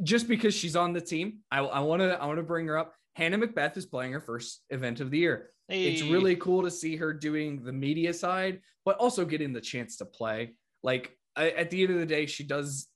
just 0.02 0.28
because 0.28 0.54
she's 0.54 0.76
on 0.76 0.92
the 0.92 1.00
team, 1.00 1.38
I 1.50 1.80
want 1.80 2.00
to 2.00 2.20
I 2.20 2.26
want 2.26 2.38
to 2.38 2.42
bring 2.42 2.66
her 2.66 2.78
up. 2.78 2.94
Hannah 3.14 3.38
McBeth 3.38 3.76
is 3.76 3.86
playing 3.86 4.12
her 4.12 4.20
first 4.20 4.62
event 4.70 5.00
of 5.00 5.10
the 5.10 5.18
year. 5.18 5.50
Hey. 5.68 5.84
It's 5.84 6.02
really 6.02 6.36
cool 6.36 6.62
to 6.62 6.70
see 6.70 6.96
her 6.96 7.12
doing 7.12 7.62
the 7.62 7.72
media 7.72 8.12
side, 8.12 8.60
but 8.84 8.96
also 8.96 9.24
getting 9.24 9.52
the 9.52 9.60
chance 9.60 9.96
to 9.98 10.04
play. 10.04 10.54
Like 10.82 11.16
I, 11.36 11.50
at 11.50 11.70
the 11.70 11.82
end 11.82 11.92
of 11.92 11.98
the 11.98 12.06
day, 12.06 12.26
she 12.26 12.44
does 12.44 12.88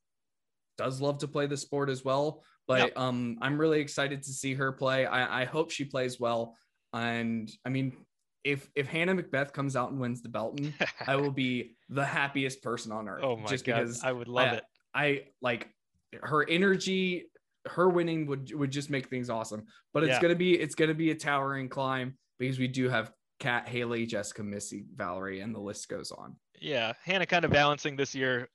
does 0.76 1.00
love 1.00 1.18
to 1.18 1.28
play 1.28 1.46
the 1.46 1.56
sport 1.56 1.88
as 1.88 2.04
well. 2.04 2.42
But 2.66 2.96
um, 2.96 3.38
I'm 3.40 3.58
really 3.58 3.80
excited 3.80 4.22
to 4.24 4.32
see 4.32 4.54
her 4.54 4.72
play. 4.72 5.06
I, 5.06 5.42
I 5.42 5.44
hope 5.44 5.70
she 5.70 5.84
plays 5.84 6.18
well. 6.18 6.56
And 6.92 7.50
I 7.64 7.68
mean, 7.68 7.96
if 8.44 8.68
if 8.74 8.86
Hannah 8.86 9.14
McBeth 9.14 9.52
comes 9.52 9.76
out 9.76 9.90
and 9.90 10.00
wins 10.00 10.22
the 10.22 10.28
Belton, 10.28 10.74
I 11.06 11.16
will 11.16 11.30
be 11.30 11.76
the 11.88 12.04
happiest 12.04 12.62
person 12.62 12.92
on 12.92 13.08
earth. 13.08 13.22
Oh 13.22 13.36
my 13.36 13.46
just 13.46 13.64
god, 13.64 13.80
because 13.80 14.02
I 14.02 14.12
would 14.12 14.28
love 14.28 14.48
I, 14.48 14.54
it. 14.54 14.64
I 14.94 15.22
like 15.42 15.68
her 16.22 16.48
energy. 16.48 17.26
Her 17.66 17.88
winning 17.88 18.26
would 18.26 18.52
would 18.54 18.70
just 18.70 18.90
make 18.90 19.08
things 19.08 19.30
awesome. 19.30 19.64
But 19.92 20.04
it's 20.04 20.14
yeah. 20.14 20.22
gonna 20.22 20.36
be 20.36 20.54
it's 20.58 20.74
gonna 20.74 20.94
be 20.94 21.10
a 21.10 21.14
towering 21.14 21.68
climb 21.68 22.16
because 22.38 22.58
we 22.58 22.68
do 22.68 22.88
have 22.88 23.12
Kat, 23.38 23.68
Haley, 23.68 24.06
Jessica, 24.06 24.42
Missy, 24.42 24.86
Valerie, 24.94 25.40
and 25.40 25.54
the 25.54 25.60
list 25.60 25.88
goes 25.88 26.10
on. 26.10 26.36
Yeah, 26.60 26.92
Hannah 27.04 27.26
kind 27.26 27.44
of 27.44 27.50
balancing 27.50 27.96
this 27.96 28.14
year 28.14 28.48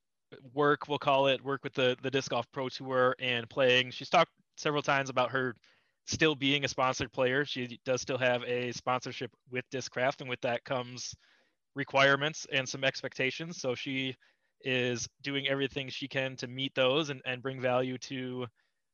work, 0.54 0.88
we'll 0.88 1.00
call 1.00 1.28
it, 1.28 1.44
work 1.44 1.64
with 1.64 1.74
the 1.74 1.98
the 2.02 2.12
disc 2.12 2.32
golf 2.32 2.46
pro 2.52 2.70
tour 2.70 3.16
and 3.20 3.50
playing. 3.50 3.92
She's 3.92 4.10
talked 4.10 4.32
several 4.58 4.82
times 4.82 5.10
about 5.10 5.32
her 5.32 5.56
still 6.06 6.36
being 6.36 6.66
a 6.66 6.68
sponsored 6.68 7.12
player. 7.12 7.46
She 7.46 7.80
does 7.86 8.02
still 8.02 8.18
have 8.18 8.44
a 8.44 8.72
sponsorship 8.72 9.32
with 9.50 9.66
Discraft, 9.72 10.22
and 10.22 10.30
with 10.30 10.42
that 10.42 10.64
comes 10.64 11.14
requirements 11.76 12.48
and 12.52 12.68
some 12.68 12.84
expectations. 12.84 13.60
So 13.60 13.76
she 13.76 14.16
is 14.64 15.08
doing 15.24 15.48
everything 15.48 15.90
she 15.90 16.08
can 16.08 16.36
to 16.38 16.48
meet 16.48 16.74
those 16.76 17.10
and, 17.10 17.22
and 17.26 17.42
bring 17.42 17.62
value 17.62 17.98
to 17.98 18.48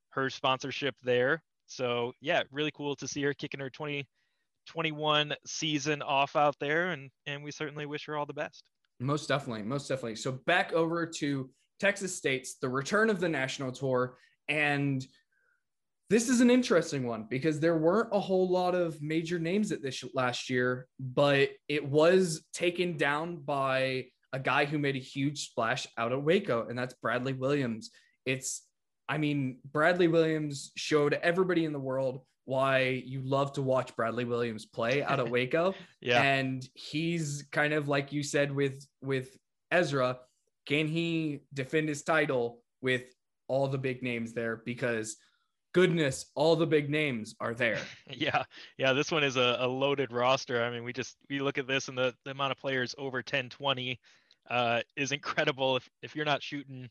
her 0.10 0.30
sponsorship 0.30 0.96
there. 1.04 1.44
So 1.68 2.14
yeah, 2.22 2.44
really 2.52 2.72
cool 2.72 2.96
to 2.98 3.08
see 3.08 3.24
her 3.24 3.34
kicking 3.34 3.60
her 3.60 3.70
2021 3.70 5.36
season 5.46 6.02
off 6.02 6.36
out 6.36 6.56
there 6.60 6.92
and 6.92 7.10
and 7.26 7.44
we 7.44 7.52
certainly 7.52 7.86
wish 7.86 8.06
her 8.06 8.16
all 8.16 8.26
the 8.26 8.34
best. 8.34 8.64
Most 9.00 9.28
definitely, 9.28 9.64
most 9.64 9.88
definitely. 9.88 10.16
So 10.16 10.32
back 10.46 10.74
over 10.74 11.06
to 11.06 11.50
Texas 11.80 12.16
State's 12.16 12.56
the 12.56 12.70
return 12.70 13.10
of 13.10 13.20
the 13.20 13.30
national 13.30 13.72
tour 13.72 14.18
and 14.48 15.06
this 16.10 16.30
is 16.30 16.40
an 16.40 16.50
interesting 16.50 17.06
one 17.06 17.26
because 17.30 17.60
there 17.60 17.78
weren't 17.78 18.10
a 18.14 18.20
whole 18.20 18.50
lot 18.50 18.76
of 18.76 19.02
major 19.02 19.40
names 19.40 19.74
at 19.74 19.82
this 19.82 20.04
last 20.14 20.50
year, 20.50 20.88
but 21.00 21.50
it 21.68 21.86
was 21.86 22.46
taken 22.54 22.96
down 22.96 23.38
by 23.38 24.06
a 24.32 24.40
guy 24.40 24.64
who 24.64 24.78
made 24.78 24.96
a 24.96 25.00
huge 25.00 25.50
splash 25.50 25.86
out 25.98 26.14
of 26.14 26.24
Waco, 26.24 26.68
and 26.70 26.80
that's 26.80 26.94
Bradley 26.94 27.34
Williams. 27.34 27.92
It's 28.26 28.64
I 29.10 29.18
mean, 29.18 29.60
Bradley 29.72 30.08
Williams 30.08 30.72
showed 30.76 31.14
everybody 31.14 31.66
in 31.66 31.74
the 31.74 31.80
world 31.80 32.22
why 32.48 33.04
you 33.06 33.22
love 33.26 33.52
to 33.52 33.62
watch 33.62 33.94
Bradley 33.98 34.24
Williams 34.24 34.66
play 34.66 35.04
out 35.04 35.20
of 35.20 35.30
Waco. 35.32 35.76
yeah. 36.00 36.22
And 36.24 36.66
he's 36.76 37.46
kind 37.52 37.74
of 37.74 37.90
like 37.90 38.14
you 38.14 38.24
said 38.24 38.56
with 38.56 38.88
with 39.02 39.38
Ezra, 39.70 40.20
can 40.66 40.88
he 40.88 41.42
defend 41.54 41.90
his 41.90 42.04
title 42.04 42.62
with 42.82 43.04
all 43.50 43.68
the 43.68 43.78
big 43.78 44.02
names 44.02 44.32
there 44.32 44.62
because 44.66 45.18
goodness, 45.74 46.28
all 46.36 46.56
the 46.56 46.66
big 46.66 46.90
names 46.90 47.36
are 47.42 47.54
there. 47.54 47.82
yeah. 48.10 48.44
Yeah, 48.78 48.94
this 48.94 49.12
one 49.12 49.26
is 49.26 49.36
a, 49.36 49.58
a 49.60 49.68
loaded 49.68 50.14
roster. 50.14 50.64
I 50.64 50.72
mean, 50.72 50.86
we 50.86 50.94
just 50.94 51.18
we 51.30 51.40
look 51.40 51.58
at 51.58 51.68
this 51.68 51.90
and 51.90 51.98
the, 51.98 52.16
the 52.24 52.32
amount 52.32 52.54
of 52.54 52.58
players 52.58 52.96
over 52.98 53.18
1020 53.18 54.00
uh, 54.50 54.82
is 54.96 55.12
incredible 55.12 55.76
if 55.76 55.90
if 56.02 56.16
you're 56.16 56.24
not 56.24 56.42
shooting 56.42 56.90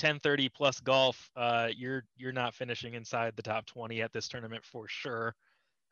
1030 0.00 0.48
plus 0.48 0.80
golf, 0.80 1.30
uh, 1.36 1.68
you're 1.76 2.04
you're 2.16 2.32
not 2.32 2.54
finishing 2.54 2.94
inside 2.94 3.34
the 3.36 3.42
top 3.42 3.66
20 3.66 4.02
at 4.02 4.12
this 4.12 4.28
tournament 4.28 4.64
for 4.64 4.86
sure. 4.88 5.34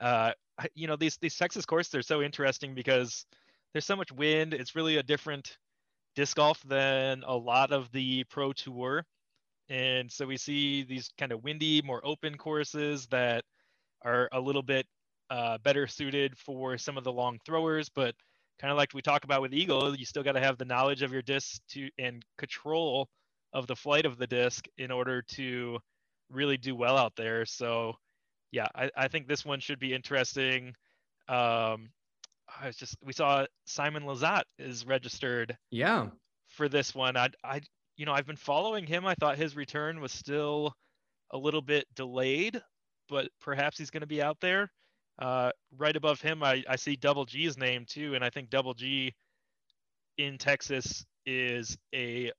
Uh, 0.01 0.33
you 0.75 0.87
know 0.87 0.97
these 0.97 1.17
these 1.19 1.37
Texas 1.37 1.65
courses 1.65 1.93
they're 1.93 2.03
so 2.03 2.23
interesting 2.23 2.75
because 2.75 3.25
there's 3.73 3.85
so 3.85 3.97
much 3.97 4.13
wind. 4.13 4.55
It's 4.55 4.75
really 4.75 4.97
a 4.97 5.03
different 5.03 5.57
disc 6.17 6.37
golf 6.37 6.61
than 6.65 7.23
a 7.27 7.35
lot 7.35 7.73
of 7.73 7.91
the 7.93 8.25
pro 8.25 8.53
tour, 8.53 9.07
and 9.69 10.11
so 10.11 10.27
we 10.27 10.37
see 10.37 10.83
these 10.83 11.11
kind 11.19 11.33
of 11.33 11.45
windy, 11.45 11.81
more 11.83 12.01
open 12.05 12.37
courses 12.37 13.07
that 13.09 13.45
are 14.05 14.29
a 14.33 14.41
little 14.41 14.63
bit 14.63 14.87
uh, 15.31 15.59
better 15.59 15.87
suited 15.87 16.37
for 16.37 16.77
some 16.77 16.99
of 16.99 17.05
the 17.05 17.13
long 17.13 17.39
throwers, 17.47 17.89
but 17.89 18.15
kind 18.59 18.71
of 18.71 18.77
like 18.77 18.93
we 18.95 19.01
talk 19.03 19.25
about 19.25 19.43
with 19.43 19.55
Eagle, 19.55 19.97
you 19.97 20.05
still 20.05 20.23
got 20.23 20.33
to 20.33 20.41
have 20.41 20.59
the 20.59 20.65
knowledge 20.65 21.03
of 21.03 21.13
your 21.13 21.23
disc 21.23 21.61
to 21.71 21.89
and 21.99 22.25
control 22.37 23.09
of 23.53 23.67
the 23.67 23.77
flight 23.77 24.07
of 24.07 24.19
the 24.19 24.27
disc 24.27 24.67
in 24.79 24.91
order 24.91 25.23
to 25.23 25.79
really 26.31 26.57
do 26.57 26.75
well 26.75 26.97
out 26.97 27.15
there. 27.17 27.45
So, 27.45 27.95
yeah, 28.51 28.69
I, 28.75 28.91
I 28.97 29.09
think 29.09 29.29
this 29.29 29.45
one 29.45 29.61
should 29.61 29.79
be 29.79 29.95
interesting. 29.95 30.75
Um, 31.29 31.91
I 32.61 32.67
was 32.67 32.77
just 32.77 32.97
we 33.03 33.13
saw 33.13 33.47
Simon 33.67 34.05
Lizotte 34.05 34.45
is 34.59 34.87
registered. 34.87 35.57
Yeah. 35.71 36.09
For 36.49 36.69
this 36.69 36.95
one, 36.95 37.17
I 37.17 37.29
I 37.43 37.63
you 37.97 38.07
know 38.07 38.13
I've 38.13 38.27
been 38.27 38.37
following 38.37 38.87
him. 38.87 39.07
I 39.07 39.15
thought 39.15 39.39
his 39.39 39.57
return 39.57 40.01
was 40.01 40.13
still 40.13 40.75
a 41.31 41.39
little 41.39 41.63
bit 41.63 41.87
delayed, 41.95 42.61
but 43.09 43.29
perhaps 43.41 43.79
he's 43.79 43.91
going 43.91 44.03
to 44.03 44.07
be 44.07 44.23
out 44.23 44.39
there. 44.41 44.71
Uh, 45.19 45.51
right 45.79 45.97
above 45.97 46.21
him, 46.21 46.43
I, 46.43 46.65
I 46.69 46.77
see 46.77 46.97
Double 46.97 47.25
G's 47.25 47.57
name 47.57 47.85
too, 47.87 48.15
and 48.15 48.25
I 48.25 48.31
think 48.31 48.51
Double 48.51 48.75
G 48.75 49.15
in 50.19 50.37
Texas 50.39 51.05
is 51.25 51.77
a 51.95 52.33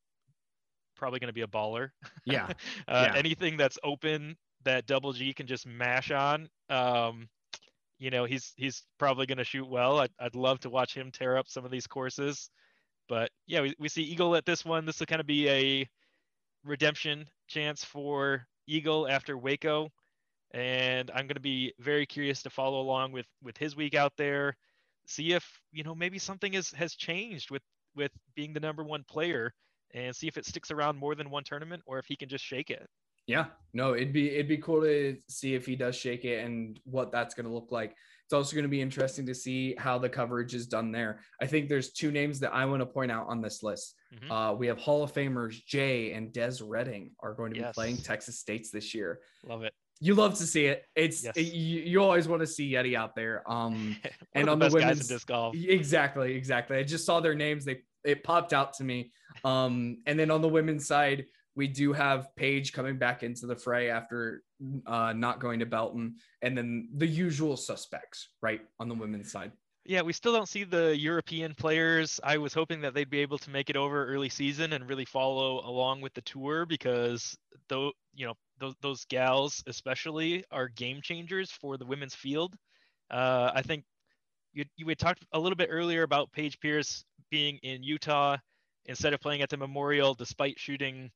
probably 1.04 1.20
going 1.20 1.28
to 1.28 1.34
be 1.34 1.42
a 1.42 1.48
baller. 1.48 1.90
Yeah. 2.24 2.46
uh, 2.88 3.10
yeah. 3.10 3.14
Anything 3.18 3.58
that's 3.58 3.78
open 3.84 4.38
that 4.64 4.86
Double 4.86 5.12
G 5.12 5.34
can 5.34 5.48
just 5.48 5.68
mash 5.68 6.12
on, 6.12 6.48
um, 6.70 7.28
you 8.00 8.10
know, 8.10 8.24
he's 8.24 8.54
he's 8.56 8.84
probably 8.98 9.26
going 9.26 9.38
to 9.38 9.44
shoot 9.44 9.68
well. 9.68 10.00
I'd, 10.00 10.12
I'd 10.18 10.36
love 10.36 10.62
to 10.62 10.70
watch 10.70 10.94
him 10.96 11.12
tear 11.12 11.36
up 11.36 11.50
some 11.50 11.66
of 11.66 11.72
these 11.72 11.88
courses. 11.88 12.50
But 13.10 13.32
yeah, 13.48 13.60
we, 13.60 13.76
we 13.80 13.90
see 13.90 14.04
Eagle 14.04 14.34
at 14.38 14.46
this 14.46 14.64
one. 14.64 14.86
This 14.86 15.02
will 15.02 15.08
kind 15.08 15.20
of 15.20 15.28
be 15.28 15.50
a 15.50 15.90
redemption 16.64 17.26
chance 17.48 17.84
for 17.84 18.48
Eagle 18.66 19.06
after 19.06 19.38
Waco. 19.38 19.90
And 20.54 21.12
I'm 21.12 21.28
going 21.28 21.36
to 21.36 21.42
be 21.42 21.74
very 21.80 22.06
curious 22.06 22.44
to 22.44 22.50
follow 22.50 22.80
along 22.80 23.12
with 23.12 23.26
with 23.44 23.58
his 23.58 23.76
week 23.76 23.94
out 23.94 24.14
there, 24.16 24.56
see 25.06 25.34
if 25.34 25.46
you 25.74 25.84
know 25.84 25.96
maybe 25.96 26.18
something 26.18 26.54
has 26.54 26.72
has 26.72 26.96
changed 26.96 27.52
with 27.52 27.64
with 27.94 28.12
being 28.36 28.54
the 28.54 28.62
number 28.62 28.86
one 28.86 29.04
player 29.04 29.54
and 29.94 30.16
see 30.16 30.28
if 30.28 30.38
it 30.38 30.46
sticks 30.46 30.72
around 30.72 30.98
more 30.98 31.16
than 31.16 31.30
one 31.30 31.44
tournament 31.44 31.84
or 31.86 32.00
if 32.00 32.06
he 32.06 32.16
can 32.16 32.30
just 32.30 32.44
shake 32.44 32.70
it. 32.70 32.88
Yeah, 33.26 33.46
no, 33.74 33.96
it'd 33.96 34.12
be 34.12 34.32
it'd 34.32 34.50
be 34.50 34.58
cool 34.58 34.82
to 34.82 35.16
see 35.30 35.56
if 35.56 35.66
he 35.66 35.76
does 35.76 35.96
shake 35.96 36.26
it 36.26 36.44
and 36.44 36.80
what 36.84 37.12
that's 37.12 37.34
going 37.34 37.46
to 37.46 37.54
look 37.54 37.72
like. 37.72 37.96
It's 38.26 38.34
also 38.34 38.54
going 38.54 38.64
to 38.64 38.70
be 38.70 38.82
interesting 38.82 39.26
to 39.28 39.36
see 39.36 39.76
how 39.78 39.98
the 39.98 40.10
coverage 40.10 40.54
is 40.54 40.68
done 40.68 40.92
there. 40.92 41.20
I 41.42 41.48
think 41.48 41.70
there's 41.70 41.92
two 41.92 42.12
names 42.12 42.40
that 42.42 42.54
I 42.54 42.66
want 42.66 42.82
to 42.82 42.86
point 42.86 43.12
out 43.12 43.28
on 43.28 43.42
this 43.42 43.64
list. 43.64 43.96
Mm-hmm. 44.14 44.32
Uh, 44.32 44.54
we 44.54 44.68
have 44.68 44.78
Hall 44.78 45.04
of 45.04 45.14
Famers 45.14 45.64
Jay 45.66 46.14
and 46.14 46.34
Des 46.34 46.56
Reading 46.62 47.12
are 47.22 47.34
going 47.34 47.54
to 47.54 47.60
yes. 47.60 47.70
be 47.70 47.74
playing 47.74 47.98
Texas 47.98 48.40
States 48.40 48.72
this 48.72 48.94
year. 48.94 49.20
Love 49.48 49.64
it. 49.64 49.74
You 50.00 50.16
love 50.16 50.38
to 50.40 50.44
see 50.44 50.66
it. 50.66 50.84
It's 50.96 51.24
yes. 51.24 51.34
it, 51.38 51.54
you, 51.54 51.82
you, 51.82 52.04
always 52.04 52.28
want 52.28 52.42
to 52.42 52.48
see 52.48 52.72
Yeti 52.72 52.96
out 52.96 53.16
there. 53.16 53.50
Um, 53.50 53.96
and 54.34 54.50
on 54.50 54.60
the, 54.60 54.68
the 54.68 54.76
women's 54.76 55.08
disc 55.08 55.28
golf. 55.28 55.56
Exactly, 55.56 56.36
exactly. 56.36 56.78
I 56.78 56.84
just 56.84 57.06
saw 57.06 57.22
their 57.22 57.36
names. 57.36 57.64
They 57.64 57.84
it 58.04 58.24
popped 58.24 58.54
out 58.54 58.74
to 58.74 58.84
me. 58.84 59.12
Um, 59.44 59.98
and 60.06 60.20
then 60.20 60.32
on 60.32 60.42
the 60.42 60.50
women's 60.50 60.88
side, 60.88 61.26
we 61.56 61.68
do 61.68 61.94
have 61.94 62.36
Paige 62.36 62.74
coming 62.74 62.98
back 62.98 63.24
into 63.24 63.46
the 63.46 63.56
fray 63.56 63.90
after 63.90 64.44
uh, 64.86 65.14
not 65.14 65.40
going 65.40 65.60
to 65.60 65.66
Belton, 65.66 66.16
and 66.42 66.58
then 66.58 66.90
the 66.96 67.08
usual 67.08 67.58
suspects, 67.58 68.30
right, 68.42 68.62
on 68.80 68.90
the 68.90 68.96
women's 68.96 69.32
side. 69.32 69.52
Yeah, 69.86 70.02
we 70.02 70.14
still 70.14 70.32
don't 70.32 70.48
see 70.48 70.64
the 70.64 70.98
European 70.98 71.54
players. 71.54 72.20
I 72.24 72.38
was 72.38 72.54
hoping 72.54 72.80
that 72.82 72.94
they'd 72.94 73.10
be 73.10 73.20
able 73.20 73.38
to 73.40 73.50
make 73.50 73.70
it 73.70 73.76
over 73.76 74.06
early 74.08 74.30
season 74.30 74.74
and 74.74 74.88
really 74.88 75.04
follow 75.04 75.60
along 75.68 76.00
with 76.00 76.14
the 76.14 76.22
tour 76.22 76.66
because 76.66 77.38
though 77.68 77.92
you 78.14 78.26
know 78.26 78.34
those 78.60 78.76
those 78.82 79.06
gals 79.06 79.62
especially 79.68 80.46
are 80.52 80.70
game 80.70 81.02
changers 81.02 81.52
for 81.52 81.78
the 81.78 81.86
women's 81.86 82.16
field. 82.16 82.56
Uh, 83.12 83.52
I 83.54 83.62
think 83.62 83.84
you 84.54 84.64
you 84.78 84.88
had 84.88 85.00
talked 85.00 85.26
a 85.34 85.40
little 85.40 85.58
bit 85.58 85.68
earlier 85.70 86.04
about 86.04 86.32
Paige 86.32 86.60
Pierce 86.62 87.04
being 87.34 87.58
in 87.64 87.82
Utah 87.82 88.38
instead 88.86 89.12
of 89.12 89.20
playing 89.20 89.42
at 89.42 89.50
the 89.50 89.58
Memorial, 89.58 90.14
despite 90.14 90.60
shooting, 90.60 91.10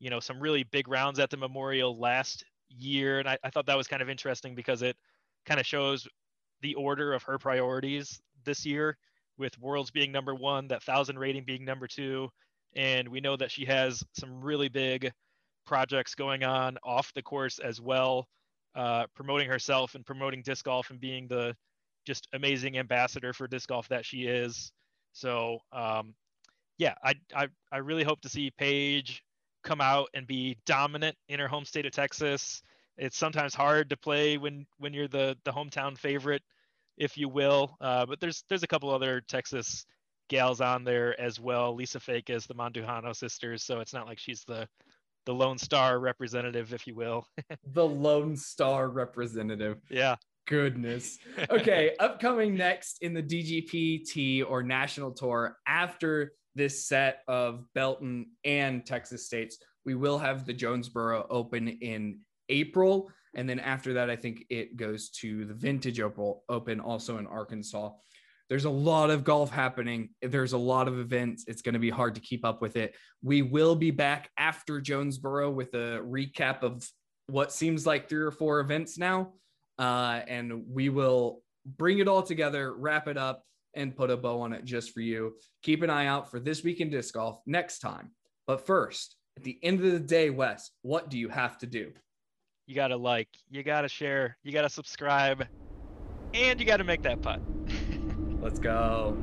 you 0.00 0.10
know, 0.10 0.18
some 0.18 0.40
really 0.40 0.64
big 0.64 0.88
rounds 0.88 1.20
at 1.20 1.30
the 1.30 1.36
Memorial 1.36 1.96
last 1.96 2.44
year. 2.68 3.20
And 3.20 3.28
I, 3.28 3.38
I 3.44 3.50
thought 3.50 3.66
that 3.66 3.76
was 3.76 3.86
kind 3.86 4.02
of 4.02 4.10
interesting 4.10 4.56
because 4.56 4.82
it 4.82 4.96
kind 5.46 5.60
of 5.60 5.66
shows 5.66 6.08
the 6.60 6.74
order 6.74 7.12
of 7.12 7.22
her 7.22 7.38
priorities 7.38 8.20
this 8.44 8.66
year 8.66 8.98
with 9.38 9.56
Worlds 9.60 9.92
being 9.92 10.10
number 10.10 10.34
one, 10.34 10.66
that 10.66 10.82
thousand 10.82 11.20
rating 11.20 11.44
being 11.44 11.64
number 11.64 11.86
two. 11.86 12.28
And 12.74 13.06
we 13.06 13.20
know 13.20 13.36
that 13.36 13.52
she 13.52 13.64
has 13.66 14.02
some 14.18 14.40
really 14.40 14.68
big 14.68 15.12
projects 15.66 16.16
going 16.16 16.42
on 16.42 16.78
off 16.82 17.12
the 17.14 17.22
course 17.22 17.60
as 17.60 17.80
well, 17.80 18.26
uh, 18.74 19.04
promoting 19.14 19.48
herself 19.48 19.94
and 19.94 20.04
promoting 20.04 20.42
disc 20.42 20.64
golf 20.64 20.90
and 20.90 20.98
being 20.98 21.28
the 21.28 21.54
just 22.04 22.26
amazing 22.32 22.76
ambassador 22.76 23.32
for 23.32 23.46
disc 23.46 23.68
golf 23.68 23.86
that 23.88 24.04
she 24.04 24.22
is. 24.22 24.72
So 25.12 25.58
um, 25.72 26.14
yeah, 26.78 26.94
I, 27.04 27.14
I 27.34 27.48
I 27.70 27.78
really 27.78 28.04
hope 28.04 28.20
to 28.22 28.28
see 28.28 28.50
Paige 28.50 29.22
come 29.62 29.80
out 29.80 30.08
and 30.14 30.26
be 30.26 30.56
dominant 30.64 31.16
in 31.28 31.38
her 31.38 31.48
home 31.48 31.64
state 31.64 31.86
of 31.86 31.92
Texas. 31.92 32.62
It's 32.96 33.18
sometimes 33.18 33.54
hard 33.54 33.90
to 33.90 33.96
play 33.96 34.38
when 34.38 34.66
when 34.78 34.94
you're 34.94 35.08
the 35.08 35.36
the 35.44 35.52
hometown 35.52 35.96
favorite, 35.96 36.42
if 36.96 37.18
you 37.18 37.28
will. 37.28 37.76
Uh, 37.80 38.06
but 38.06 38.20
there's 38.20 38.44
there's 38.48 38.62
a 38.62 38.66
couple 38.66 38.90
other 38.90 39.20
Texas 39.20 39.84
gals 40.28 40.60
on 40.60 40.84
there 40.84 41.20
as 41.20 41.38
well. 41.40 41.74
Lisa 41.74 41.98
Fajkus, 41.98 42.46
the 42.46 42.54
Mandujano 42.54 43.14
sisters. 43.14 43.62
So 43.62 43.80
it's 43.80 43.92
not 43.92 44.06
like 44.06 44.18
she's 44.18 44.44
the 44.44 44.66
the 45.26 45.34
Lone 45.34 45.58
Star 45.58 45.98
representative, 45.98 46.72
if 46.72 46.86
you 46.86 46.94
will. 46.94 47.26
the 47.72 47.86
Lone 47.86 48.36
Star 48.36 48.88
representative. 48.88 49.78
Yeah 49.90 50.16
goodness. 50.50 51.18
Okay, 51.50 51.94
upcoming 51.98 52.54
next 52.54 52.98
in 53.02 53.14
the 53.14 53.22
DGPT 53.22 54.44
or 54.46 54.62
national 54.62 55.12
tour 55.12 55.56
after 55.66 56.32
this 56.54 56.86
set 56.86 57.20
of 57.28 57.64
Belton 57.74 58.26
and 58.44 58.84
Texas 58.84 59.24
States, 59.24 59.56
we 59.86 59.94
will 59.94 60.18
have 60.18 60.44
the 60.44 60.52
Jonesboro 60.52 61.26
Open 61.30 61.68
in 61.68 62.18
April. 62.50 63.10
And 63.34 63.48
then 63.48 63.60
after 63.60 63.94
that, 63.94 64.10
I 64.10 64.16
think 64.16 64.44
it 64.50 64.76
goes 64.76 65.08
to 65.20 65.46
the 65.46 65.54
Vintage 65.54 66.00
Open 66.00 66.80
also 66.80 67.18
in 67.18 67.26
Arkansas. 67.26 67.90
there's 68.48 68.64
a 68.64 68.70
lot 68.70 69.10
of 69.10 69.22
golf 69.22 69.50
happening. 69.50 70.10
There's 70.20 70.52
a 70.52 70.58
lot 70.58 70.88
of 70.88 70.98
events. 70.98 71.44
It's 71.46 71.62
going 71.62 71.74
to 71.74 71.78
be 71.78 71.90
hard 71.90 72.16
to 72.16 72.20
keep 72.20 72.44
up 72.44 72.60
with 72.60 72.76
it. 72.76 72.96
We 73.22 73.42
will 73.42 73.76
be 73.76 73.92
back 73.92 74.28
after 74.36 74.80
Jonesboro 74.80 75.52
with 75.52 75.72
a 75.74 76.00
recap 76.02 76.62
of 76.64 76.86
what 77.28 77.52
seems 77.52 77.86
like 77.86 78.08
three 78.08 78.22
or 78.22 78.32
four 78.32 78.58
events 78.58 78.98
now. 78.98 79.34
Uh, 79.80 80.20
and 80.28 80.62
we 80.68 80.90
will 80.90 81.42
bring 81.64 81.98
it 81.98 82.06
all 82.06 82.22
together, 82.22 82.74
wrap 82.74 83.08
it 83.08 83.16
up, 83.16 83.44
and 83.74 83.96
put 83.96 84.10
a 84.10 84.16
bow 84.16 84.42
on 84.42 84.52
it 84.52 84.64
just 84.64 84.92
for 84.92 85.00
you. 85.00 85.32
Keep 85.62 85.82
an 85.82 85.90
eye 85.90 86.06
out 86.06 86.30
for 86.30 86.38
this 86.38 86.62
week 86.62 86.80
in 86.80 86.90
disc 86.90 87.14
golf 87.14 87.40
next 87.46 87.78
time. 87.78 88.10
But 88.46 88.66
first, 88.66 89.16
at 89.38 89.42
the 89.42 89.58
end 89.62 89.82
of 89.82 89.90
the 89.90 89.98
day, 89.98 90.28
Wes, 90.28 90.70
what 90.82 91.08
do 91.08 91.18
you 91.18 91.30
have 91.30 91.56
to 91.58 91.66
do? 91.66 91.92
You 92.66 92.74
got 92.74 92.88
to 92.88 92.96
like, 92.96 93.28
you 93.48 93.62
got 93.62 93.82
to 93.82 93.88
share, 93.88 94.36
you 94.42 94.52
got 94.52 94.62
to 94.62 94.68
subscribe, 94.68 95.46
and 96.34 96.60
you 96.60 96.66
got 96.66 96.76
to 96.76 96.84
make 96.84 97.02
that 97.02 97.22
putt. 97.22 97.40
Let's 98.40 98.58
go. 98.58 99.16